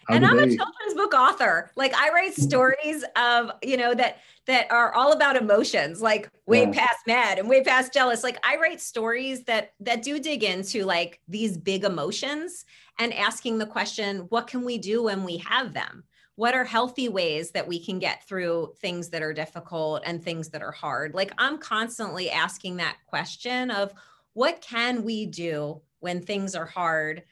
How 0.07 0.15
and 0.15 0.25
I'm 0.25 0.37
they... 0.37 0.43
a 0.43 0.47
children's 0.47 0.93
book 0.95 1.13
author. 1.13 1.71
Like 1.75 1.93
I 1.95 2.09
write 2.09 2.33
stories 2.33 3.03
of, 3.15 3.51
you 3.61 3.77
know, 3.77 3.93
that 3.93 4.19
that 4.47 4.71
are 4.71 4.93
all 4.93 5.11
about 5.11 5.35
emotions, 5.35 6.01
like 6.01 6.29
way 6.47 6.63
yeah. 6.63 6.71
past 6.71 6.99
mad 7.05 7.39
and 7.39 7.47
way 7.47 7.63
past 7.63 7.93
jealous. 7.93 8.23
Like 8.23 8.39
I 8.45 8.57
write 8.57 8.81
stories 8.81 9.43
that 9.43 9.73
that 9.79 10.01
do 10.01 10.19
dig 10.19 10.43
into 10.43 10.85
like 10.85 11.19
these 11.27 11.57
big 11.57 11.83
emotions 11.83 12.65
and 12.99 13.13
asking 13.13 13.57
the 13.57 13.65
question, 13.65 14.25
what 14.29 14.47
can 14.47 14.65
we 14.65 14.77
do 14.77 15.03
when 15.03 15.23
we 15.23 15.37
have 15.37 15.73
them? 15.73 16.03
What 16.35 16.55
are 16.55 16.63
healthy 16.63 17.07
ways 17.07 17.51
that 17.51 17.67
we 17.67 17.83
can 17.83 17.99
get 17.99 18.27
through 18.27 18.73
things 18.79 19.09
that 19.09 19.21
are 19.21 19.33
difficult 19.33 20.01
and 20.05 20.23
things 20.23 20.49
that 20.49 20.63
are 20.63 20.71
hard? 20.71 21.13
Like 21.13 21.31
I'm 21.37 21.59
constantly 21.59 22.31
asking 22.31 22.77
that 22.77 22.97
question 23.05 23.69
of 23.69 23.93
what 24.33 24.61
can 24.61 25.03
we 25.03 25.27
do 25.27 25.81
when 25.99 26.21
things 26.21 26.55
are 26.55 26.65
hard 26.65 27.23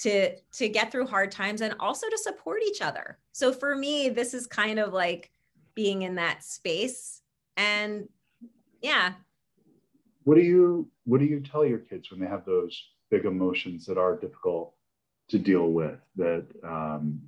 to 0.00 0.36
to 0.36 0.68
get 0.68 0.90
through 0.90 1.06
hard 1.06 1.30
times 1.30 1.60
and 1.60 1.74
also 1.78 2.08
to 2.08 2.18
support 2.18 2.62
each 2.66 2.80
other. 2.80 3.18
So 3.32 3.52
for 3.52 3.76
me 3.76 4.08
this 4.08 4.34
is 4.34 4.46
kind 4.46 4.78
of 4.78 4.92
like 4.92 5.30
being 5.74 6.02
in 6.02 6.16
that 6.16 6.42
space 6.44 7.22
and 7.56 8.08
yeah. 8.80 9.12
What 10.24 10.36
do 10.36 10.42
you 10.42 10.88
what 11.04 11.20
do 11.20 11.26
you 11.26 11.40
tell 11.40 11.64
your 11.64 11.78
kids 11.78 12.10
when 12.10 12.20
they 12.20 12.26
have 12.26 12.44
those 12.44 12.82
big 13.10 13.24
emotions 13.24 13.86
that 13.86 13.98
are 13.98 14.16
difficult 14.16 14.74
to 15.28 15.38
deal 15.38 15.70
with 15.70 15.98
that 16.16 16.46
um, 16.64 17.20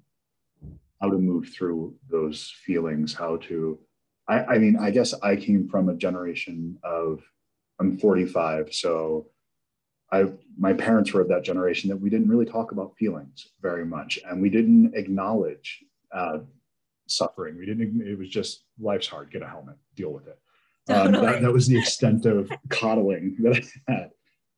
how 1.01 1.11
to 1.11 1.19
move 1.19 1.49
through 1.49 1.95
those 2.09 2.53
feelings 2.65 3.13
how 3.15 3.37
to 3.37 3.79
I, 4.29 4.45
I 4.45 4.59
mean 4.59 4.77
i 4.77 4.91
guess 4.91 5.15
i 5.23 5.35
came 5.35 5.69
from 5.69 5.89
a 5.89 5.97
generation 5.97 6.79
of 6.85 7.23
i'm 7.81 7.99
45 7.99 8.73
so 8.73 9.27
I, 10.12 10.27
my 10.59 10.75
parents 10.75 11.12
were 11.12 11.22
of 11.22 11.29
that 11.29 11.42
generation 11.42 11.88
that 11.88 11.96
we 11.96 12.11
didn't 12.11 12.29
really 12.29 12.44
talk 12.44 12.72
about 12.72 12.96
feelings 12.98 13.48
very 13.62 13.85
much, 13.85 14.18
and 14.29 14.42
we 14.42 14.51
didn't 14.51 14.94
acknowledge 14.94 15.83
uh, 16.14 16.40
suffering. 17.09 17.57
We 17.57 17.64
didn't. 17.64 18.03
It 18.03 18.18
was 18.18 18.29
just 18.29 18.64
life's 18.79 19.07
hard. 19.07 19.31
Get 19.31 19.42
a 19.42 19.48
helmet. 19.48 19.77
Deal 19.96 20.12
with 20.12 20.27
it. 20.29 20.38
Um, 20.88 21.12
that, 21.12 21.42
that, 21.42 21.53
was 21.53 21.68
the 21.68 21.79
extent 21.79 22.27
of 22.27 22.51
coddling 22.68 23.37
that 23.38 23.62
I 23.87 23.92
had, 23.92 24.11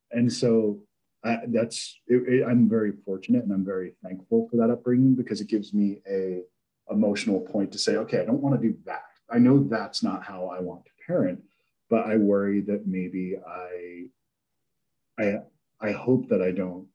and 0.09 0.33
so 0.33 0.79
I, 1.23 1.41
that's. 1.49 1.99
It, 2.07 2.27
it, 2.27 2.43
I'm 2.43 2.67
very 2.67 2.93
fortunate, 3.05 3.43
and 3.43 3.53
I'm 3.53 3.63
very 3.63 3.93
thankful 4.03 4.49
for 4.49 4.57
that 4.57 4.71
upbringing 4.71 5.13
because 5.13 5.39
it 5.39 5.47
gives 5.47 5.71
me 5.71 6.01
a 6.09 6.41
emotional 6.89 7.41
point 7.41 7.71
to 7.73 7.77
say, 7.77 7.97
okay, 7.97 8.21
I 8.21 8.25
don't 8.25 8.41
want 8.41 8.59
to 8.59 8.67
do 8.67 8.75
that. 8.85 9.03
I 9.29 9.37
know 9.37 9.63
that's 9.69 10.01
not 10.01 10.23
how 10.23 10.47
I 10.47 10.59
want 10.61 10.85
to 10.85 10.91
parent, 11.05 11.43
but 11.91 12.07
I 12.07 12.17
worry 12.17 12.61
that 12.61 12.87
maybe 12.87 13.35
I 13.47 14.05
I 15.19 15.39
I 15.81 15.91
hope 15.91 16.29
that 16.29 16.41
I 16.41 16.51
don't 16.51 16.87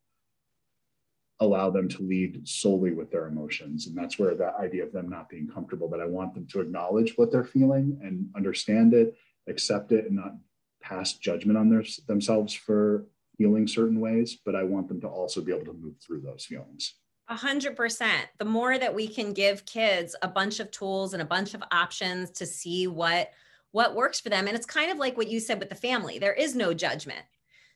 allow 1.41 1.71
them 1.71 1.89
to 1.89 2.03
lead 2.03 2.47
solely 2.47 2.93
with 2.93 3.11
their 3.11 3.27
emotions. 3.27 3.87
And 3.87 3.97
that's 3.97 4.19
where 4.19 4.35
that 4.35 4.57
idea 4.61 4.85
of 4.85 4.93
them 4.93 5.09
not 5.09 5.31
being 5.31 5.49
comfortable, 5.49 5.89
but 5.89 6.01
I 6.01 6.07
want 6.07 6.35
them 6.35 6.47
to 6.49 6.61
acknowledge 6.61 7.17
what 7.17 7.33
they're 7.33 7.45
feeling 7.45 7.99
and 8.03 8.29
understand 8.37 8.93
it, 8.93 9.17
accept 9.49 9.91
it, 9.91 10.05
and 10.07 10.17
not 10.17 10.35
pass 10.83 11.15
judgment 11.15 11.57
on 11.57 11.71
their, 11.71 11.83
themselves 12.07 12.53
for 12.53 13.07
feeling 13.39 13.67
certain 13.67 14.01
ways. 14.01 14.39
But 14.45 14.55
I 14.55 14.65
want 14.65 14.89
them 14.89 15.01
to 15.01 15.09
also 15.09 15.41
be 15.41 15.53
able 15.53 15.65
to 15.65 15.79
move 15.79 15.95
through 16.07 16.21
those 16.21 16.45
feelings. 16.45 16.95
A 17.29 17.37
hundred 17.37 17.75
percent. 17.75 18.27
The 18.39 18.45
more 18.45 18.77
that 18.77 18.95
we 18.95 19.09
can 19.09 19.33
give 19.33 19.65
kids 19.65 20.15
a 20.21 20.29
bunch 20.29 20.61
of 20.61 20.71
tools 20.71 21.15
and 21.15 21.23
a 21.23 21.27
bunch 21.27 21.55
of 21.55 21.63
options 21.73 22.31
to 22.33 22.47
see 22.47 22.87
what 22.87 23.31
what 23.73 23.95
works 23.95 24.21
for 24.21 24.31
them. 24.31 24.49
And 24.49 24.57
it's 24.57 24.67
kind 24.67 24.91
of 24.91 24.99
like 24.99 25.17
what 25.17 25.29
you 25.29 25.39
said 25.39 25.61
with 25.61 25.69
the 25.69 25.77
family. 25.77 26.19
There 26.19 26.35
is 26.35 26.57
no 26.57 26.75
judgment 26.75 27.25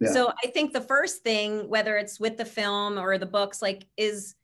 yeah. 0.00 0.12
So 0.12 0.32
I 0.42 0.48
think 0.48 0.72
the 0.72 0.80
first 0.80 1.22
thing, 1.22 1.68
whether 1.68 1.96
it's 1.96 2.18
with 2.18 2.36
the 2.36 2.44
film 2.44 2.98
or 2.98 3.18
the 3.18 3.26
books, 3.26 3.62
like 3.62 3.86
is 3.96 4.34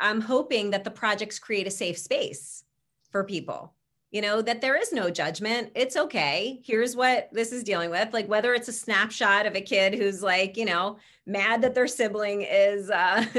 I'm 0.00 0.20
hoping 0.20 0.70
that 0.70 0.84
the 0.84 0.90
projects 0.90 1.38
create 1.38 1.66
a 1.66 1.70
safe 1.70 1.98
space 1.98 2.64
for 3.10 3.24
people. 3.24 3.74
You 4.10 4.22
know, 4.22 4.40
that 4.40 4.62
there 4.62 4.80
is 4.80 4.90
no 4.90 5.10
judgment. 5.10 5.70
It's 5.74 5.94
okay. 5.94 6.62
Here's 6.64 6.96
what 6.96 7.28
this 7.30 7.52
is 7.52 7.62
dealing 7.62 7.90
with. 7.90 8.14
Like 8.14 8.26
whether 8.26 8.54
it's 8.54 8.68
a 8.68 8.72
snapshot 8.72 9.44
of 9.44 9.54
a 9.54 9.60
kid 9.60 9.94
who's 9.94 10.22
like, 10.22 10.56
you 10.56 10.64
know, 10.64 10.96
mad 11.28 11.60
that 11.60 11.74
their 11.74 11.86
sibling 11.86 12.40
is 12.42 12.90
uh 12.90 13.24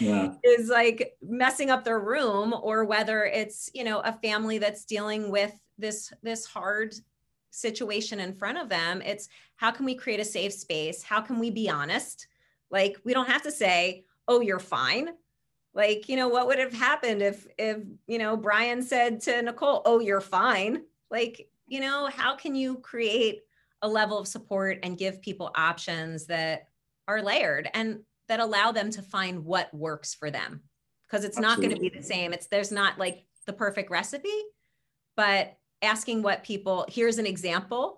yeah. 0.00 0.32
is 0.42 0.68
like 0.68 1.14
messing 1.22 1.70
up 1.70 1.84
their 1.84 2.00
room 2.00 2.54
or 2.62 2.84
whether 2.84 3.24
it's 3.24 3.70
you 3.74 3.84
know 3.84 4.00
a 4.00 4.12
family 4.14 4.56
that's 4.58 4.86
dealing 4.86 5.30
with 5.30 5.52
this 5.76 6.10
this 6.22 6.46
hard 6.46 6.94
situation 7.50 8.18
in 8.18 8.34
front 8.34 8.58
of 8.58 8.68
them 8.68 9.02
it's 9.02 9.28
how 9.58 9.70
can 9.70 9.84
we 9.84 9.94
create 9.94 10.20
a 10.20 10.24
safe 10.24 10.52
space? 10.52 11.02
How 11.02 11.20
can 11.20 11.38
we 11.38 11.50
be 11.50 11.68
honest? 11.68 12.26
Like 12.70 12.96
we 13.04 13.12
don't 13.12 13.28
have 13.28 13.42
to 13.42 13.52
say 13.52 14.04
oh 14.26 14.40
you're 14.40 14.58
fine. 14.58 15.10
Like 15.74 16.08
you 16.08 16.16
know 16.16 16.28
what 16.28 16.46
would 16.46 16.58
have 16.58 16.72
happened 16.72 17.22
if 17.22 17.46
if 17.58 17.78
you 18.06 18.18
know 18.18 18.36
brian 18.36 18.82
said 18.82 19.20
to 19.22 19.42
nicole 19.42 19.82
oh 19.84 20.00
you're 20.00 20.20
fine. 20.20 20.82
Like 21.10 21.48
you 21.66 21.80
know 21.80 22.06
how 22.06 22.34
can 22.36 22.54
you 22.54 22.78
create 22.78 23.42
a 23.82 23.88
level 23.88 24.18
of 24.18 24.26
support 24.26 24.78
and 24.82 24.98
give 24.98 25.22
people 25.22 25.52
options 25.54 26.26
that 26.26 26.68
are 27.06 27.22
layered 27.22 27.68
and 27.74 28.00
that 28.28 28.40
allow 28.40 28.72
them 28.72 28.90
to 28.90 29.02
find 29.02 29.44
what 29.44 29.72
works 29.74 30.14
for 30.14 30.30
them? 30.30 30.62
Because 31.06 31.24
it's 31.24 31.38
Absolutely. 31.38 31.64
not 31.64 31.70
going 31.70 31.74
to 31.74 31.90
be 31.90 31.98
the 31.98 32.04
same. 32.04 32.32
It's 32.32 32.48
there's 32.48 32.72
not 32.72 32.98
like 32.98 33.24
the 33.46 33.52
perfect 33.52 33.90
recipe 33.90 34.28
but 35.18 35.58
asking 35.82 36.22
what 36.22 36.44
people 36.44 36.86
here's 36.88 37.18
an 37.18 37.26
example 37.26 37.97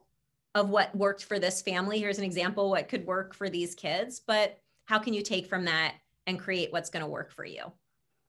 of 0.54 0.68
what 0.68 0.94
worked 0.94 1.24
for 1.24 1.38
this 1.38 1.62
family 1.62 1.98
here's 1.98 2.18
an 2.18 2.24
example 2.24 2.70
what 2.70 2.88
could 2.88 3.06
work 3.06 3.34
for 3.34 3.48
these 3.48 3.74
kids 3.74 4.20
but 4.26 4.58
how 4.86 4.98
can 4.98 5.14
you 5.14 5.22
take 5.22 5.46
from 5.46 5.64
that 5.64 5.94
and 6.26 6.38
create 6.38 6.72
what's 6.72 6.90
going 6.90 7.04
to 7.04 7.10
work 7.10 7.32
for 7.32 7.44
you 7.44 7.62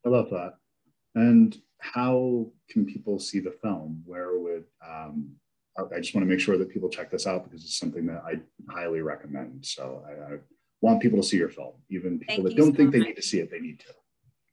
i 0.06 0.10
love 0.10 0.30
that 0.30 0.54
and 1.16 1.58
how 1.80 2.48
can 2.70 2.86
people 2.86 3.18
see 3.20 3.40
the 3.40 3.52
film 3.52 4.04
where 4.06 4.38
would 4.38 4.66
um, 4.88 5.32
I 5.78 6.00
just 6.00 6.14
want 6.14 6.26
to 6.26 6.30
make 6.30 6.40
sure 6.40 6.58
that 6.58 6.70
people 6.70 6.90
check 6.90 7.10
this 7.10 7.26
out 7.26 7.44
because 7.44 7.64
it's 7.64 7.78
something 7.78 8.06
that 8.08 8.24
I 8.26 8.40
highly 8.70 9.02
recommend. 9.02 9.66
So 9.66 10.04
I, 10.06 10.34
I 10.34 10.38
want 10.82 11.02
people 11.02 11.22
to 11.22 11.28
see 11.28 11.38
your 11.38 11.50
film, 11.50 11.74
even 11.90 12.20
people 12.20 12.36
Thank 12.36 12.48
that 12.50 12.58
don't 12.58 12.72
so 12.72 12.78
think 12.78 12.88
much. 12.88 12.94
they 12.94 13.08
need 13.08 13.16
to 13.16 13.22
see 13.22 13.40
it, 13.40 13.50
they 13.50 13.60
need 13.60 13.80
to. 13.80 13.86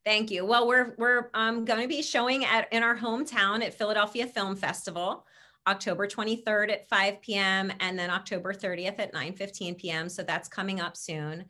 Thank 0.05 0.31
you. 0.31 0.47
Well, 0.47 0.67
we're 0.67 0.95
we're 0.97 1.29
um, 1.35 1.65
going 1.65 1.83
to 1.83 1.89
be 1.89 2.03
showing 2.03 2.45
at 2.45 2.73
in 2.73 2.83
our 2.83 2.97
hometown 2.97 3.63
at 3.63 3.75
Philadelphia 3.75 4.27
Film 4.27 4.57
Festival, 4.57 5.27
October 5.69 6.07
23rd 6.07 6.73
at 6.73 6.89
5 6.89 7.21
p.m. 7.21 7.71
and 7.81 7.99
then 7.99 8.11
October 8.11 8.55
30th 8.55 8.99
at 8.99 9.13
9:15 9.13 9.77
p.m. 9.79 10.09
So 10.09 10.23
that's 10.23 10.49
coming 10.49 10.81
up 10.81 10.97
soon. 10.97 11.45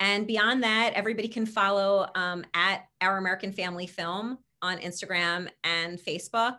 And 0.00 0.26
beyond 0.26 0.62
that, 0.62 0.92
everybody 0.94 1.28
can 1.28 1.46
follow 1.46 2.08
um, 2.14 2.44
at 2.54 2.86
Our 3.00 3.18
American 3.18 3.52
Family 3.52 3.86
Film 3.86 4.38
on 4.62 4.78
Instagram 4.78 5.48
and 5.62 5.98
Facebook 5.98 6.56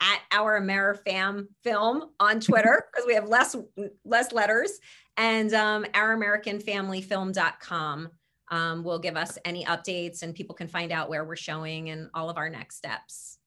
at 0.00 0.20
our 0.32 0.60
AmeriFam 0.60 1.46
film 1.62 2.10
on 2.18 2.40
Twitter 2.40 2.86
because 2.92 3.06
we 3.06 3.14
have 3.14 3.28
less 3.28 3.54
less 4.04 4.32
letters 4.32 4.80
and 5.16 5.54
um, 5.54 5.84
ouramericanfamilyfilm.com 5.84 8.08
um, 8.50 8.84
will 8.84 8.98
give 8.98 9.16
us 9.16 9.38
any 9.44 9.64
updates 9.64 10.22
and 10.22 10.34
people 10.34 10.54
can 10.54 10.68
find 10.68 10.92
out 10.92 11.08
where 11.08 11.24
we're 11.24 11.36
showing 11.36 11.88
and 11.90 12.10
all 12.14 12.28
of 12.28 12.36
our 12.36 12.50
next 12.50 12.76
steps. 12.76 13.38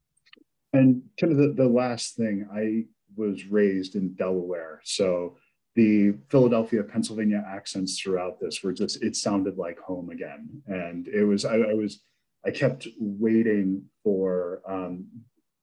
And 0.73 1.03
kind 1.19 1.31
of 1.31 1.37
the, 1.37 1.53
the 1.53 1.67
last 1.67 2.15
thing, 2.15 2.47
I 2.53 2.85
was 3.17 3.45
raised 3.45 3.95
in 3.95 4.13
Delaware. 4.15 4.81
So 4.83 5.37
the 5.75 6.15
Philadelphia, 6.29 6.83
Pennsylvania 6.83 7.43
accents 7.47 7.99
throughout 7.99 8.39
this 8.39 8.63
were 8.63 8.73
just, 8.73 9.03
it 9.03 9.15
sounded 9.15 9.57
like 9.57 9.79
home 9.79 10.09
again. 10.09 10.61
And 10.67 11.07
it 11.07 11.23
was, 11.23 11.45
I, 11.45 11.55
I 11.57 11.73
was, 11.73 12.01
I 12.45 12.51
kept 12.51 12.87
waiting 12.99 13.83
for 14.03 14.61
um, 14.67 15.05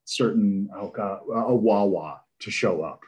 certain 0.05 0.69
oh 0.77 0.89
god 0.89 1.21
a 1.35 1.55
Wawa 1.55 2.21
to 2.41 2.51
show 2.51 2.83
up. 2.83 3.01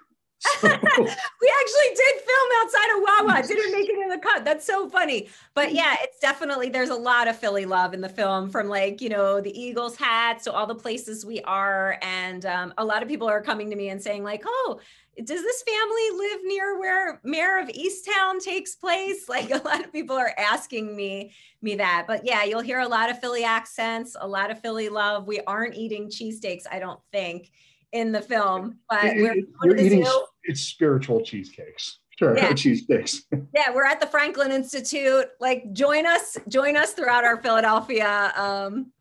We 0.62 1.52
actually 1.60 1.94
did 1.94 2.22
film 2.22 2.48
outside 2.62 2.96
of 2.96 3.02
Wawa. 3.02 3.46
Didn't 3.46 3.72
make 3.72 3.88
it 3.88 3.98
in 3.98 4.08
the 4.08 4.18
cut. 4.18 4.44
That's 4.44 4.64
so 4.64 4.88
funny. 4.88 5.28
But 5.54 5.74
yeah, 5.74 5.96
it's 6.00 6.18
definitely 6.18 6.70
there's 6.70 6.90
a 6.90 6.96
lot 6.96 7.28
of 7.28 7.36
Philly 7.36 7.66
love 7.66 7.94
in 7.94 8.00
the 8.00 8.08
film, 8.08 8.50
from 8.50 8.68
like 8.68 9.00
you 9.00 9.08
know 9.08 9.40
the 9.40 9.58
Eagles 9.58 9.96
hats 9.96 10.44
to 10.44 10.52
all 10.52 10.66
the 10.66 10.74
places 10.74 11.24
we 11.24 11.40
are, 11.42 11.98
and 12.02 12.46
um, 12.46 12.74
a 12.78 12.84
lot 12.84 13.02
of 13.02 13.08
people 13.08 13.28
are 13.28 13.42
coming 13.42 13.70
to 13.70 13.76
me 13.76 13.90
and 13.90 14.02
saying 14.02 14.24
like, 14.24 14.42
oh, 14.46 14.80
does 15.24 15.42
this 15.42 15.62
family 15.62 16.28
live 16.28 16.40
near 16.44 16.78
where 16.78 17.20
Mare 17.24 17.60
of 17.62 17.68
Easttown 17.68 18.42
takes 18.42 18.74
place? 18.74 19.26
Like 19.36 19.50
a 19.50 19.62
lot 19.64 19.84
of 19.84 19.92
people 19.92 20.16
are 20.16 20.32
asking 20.38 20.96
me 20.96 21.32
me 21.60 21.74
that. 21.76 22.04
But 22.06 22.24
yeah, 22.24 22.44
you'll 22.44 22.60
hear 22.60 22.80
a 22.80 22.88
lot 22.88 23.10
of 23.10 23.20
Philly 23.20 23.44
accents, 23.44 24.16
a 24.18 24.26
lot 24.26 24.50
of 24.50 24.60
Philly 24.60 24.88
love. 24.88 25.26
We 25.26 25.40
aren't 25.40 25.74
eating 25.74 26.08
cheesesteaks, 26.08 26.62
I 26.70 26.78
don't 26.78 27.00
think, 27.12 27.50
in 27.92 28.12
the 28.12 28.22
film, 28.22 28.78
but 28.88 29.04
we're, 29.16 29.36
we're 29.62 29.76
eating. 29.76 30.06
It's 30.46 30.60
spiritual 30.62 31.22
cheesecakes. 31.22 31.98
Sure, 32.18 32.36
yeah. 32.36 32.50
cheesesteaks. 32.52 33.22
yeah, 33.54 33.74
we're 33.74 33.84
at 33.84 34.00
the 34.00 34.06
Franklin 34.06 34.50
Institute. 34.50 35.26
Like 35.40 35.72
join 35.72 36.06
us, 36.06 36.38
join 36.48 36.76
us 36.76 36.92
throughout 36.92 37.24
our 37.24 37.36
Philadelphia 37.42 38.32
um, 38.36 38.92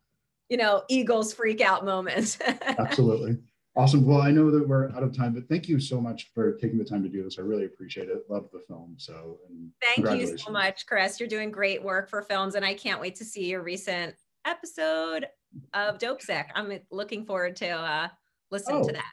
you 0.48 0.56
know, 0.56 0.82
Eagles 0.88 1.32
freak 1.32 1.60
out 1.60 1.84
moment. 1.84 2.38
Absolutely. 2.78 3.38
Awesome. 3.76 4.06
Well, 4.06 4.22
I 4.22 4.30
know 4.30 4.50
that 4.50 4.66
we're 4.66 4.90
out 4.92 5.02
of 5.02 5.14
time, 5.14 5.34
but 5.34 5.48
thank 5.48 5.68
you 5.68 5.78
so 5.78 6.00
much 6.00 6.30
for 6.32 6.52
taking 6.54 6.78
the 6.78 6.84
time 6.84 7.02
to 7.02 7.10
do 7.10 7.22
this. 7.22 7.38
I 7.38 7.42
really 7.42 7.66
appreciate 7.66 8.08
it. 8.08 8.22
Love 8.30 8.48
the 8.52 8.60
film. 8.66 8.94
So, 8.96 9.38
thank 9.82 10.18
you 10.18 10.38
so 10.38 10.50
much, 10.50 10.86
Chris. 10.86 11.20
You're 11.20 11.28
doing 11.28 11.50
great 11.50 11.82
work 11.82 12.08
for 12.08 12.22
films, 12.22 12.54
and 12.54 12.64
I 12.64 12.72
can't 12.72 13.02
wait 13.02 13.16
to 13.16 13.24
see 13.24 13.50
your 13.50 13.62
recent 13.62 14.14
episode 14.46 15.26
of 15.74 15.98
Dopesick. 15.98 16.46
I'm 16.54 16.72
looking 16.90 17.26
forward 17.26 17.56
to 17.56 17.68
uh, 17.68 18.08
listening 18.50 18.80
oh, 18.82 18.86
to 18.86 18.92
that. 18.94 19.12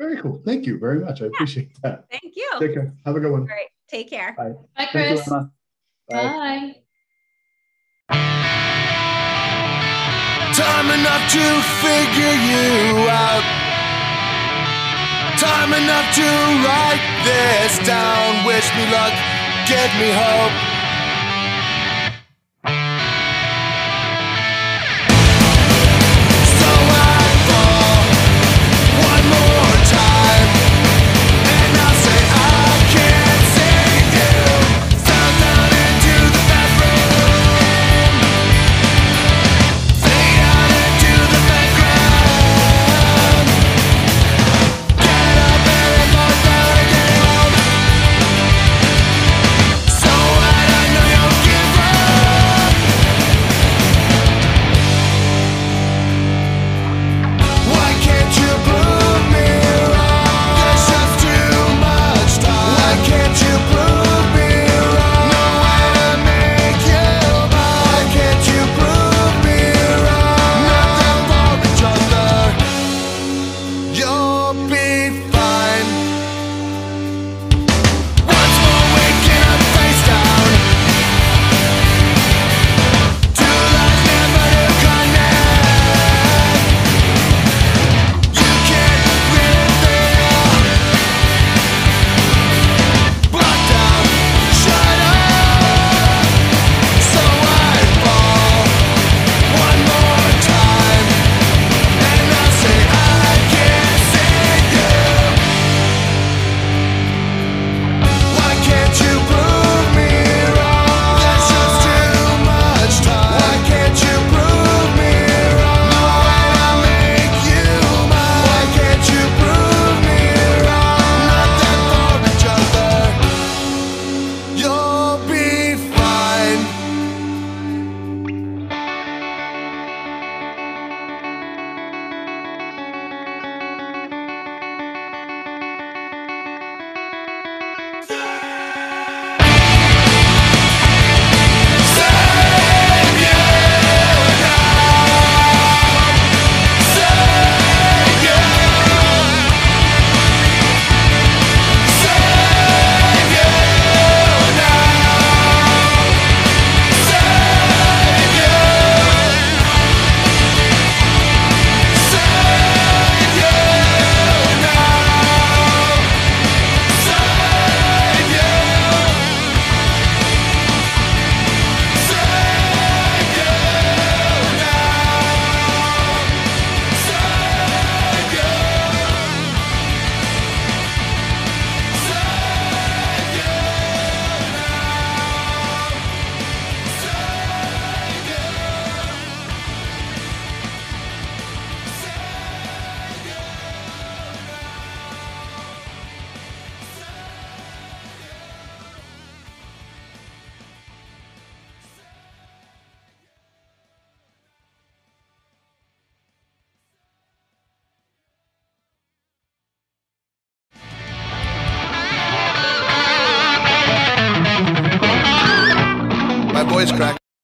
Very 0.00 0.16
cool. 0.16 0.40
Thank 0.46 0.64
you 0.64 0.78
very 0.78 1.00
much. 1.00 1.20
I 1.20 1.26
yeah. 1.26 1.30
appreciate 1.34 1.68
that. 1.82 2.06
Thank 2.10 2.34
you. 2.34 2.48
Take 2.58 2.72
care. 2.72 2.90
Have 3.04 3.16
a 3.16 3.20
good 3.20 3.30
one. 3.30 3.42
All 3.42 3.48
right. 3.48 3.68
Take 3.86 4.08
care. 4.08 4.32
Bye. 4.32 4.54
Bye, 4.74 4.88
Chris. 4.90 5.26
You, 5.26 5.50
Bye. 6.08 6.16
Bye. 6.16 6.74
Time 10.56 10.88
enough 10.98 11.30
to 11.32 11.44
figure 11.84 12.36
you 12.48 13.08
out. 13.12 13.44
Time 15.38 15.74
enough 15.74 16.14
to 16.14 16.28
write 16.64 17.04
this 17.24 17.78
down. 17.86 18.46
Wish 18.46 18.74
me 18.76 18.90
luck, 18.90 19.12
give 19.68 19.92
me 20.00 20.10
hope. 20.12 20.69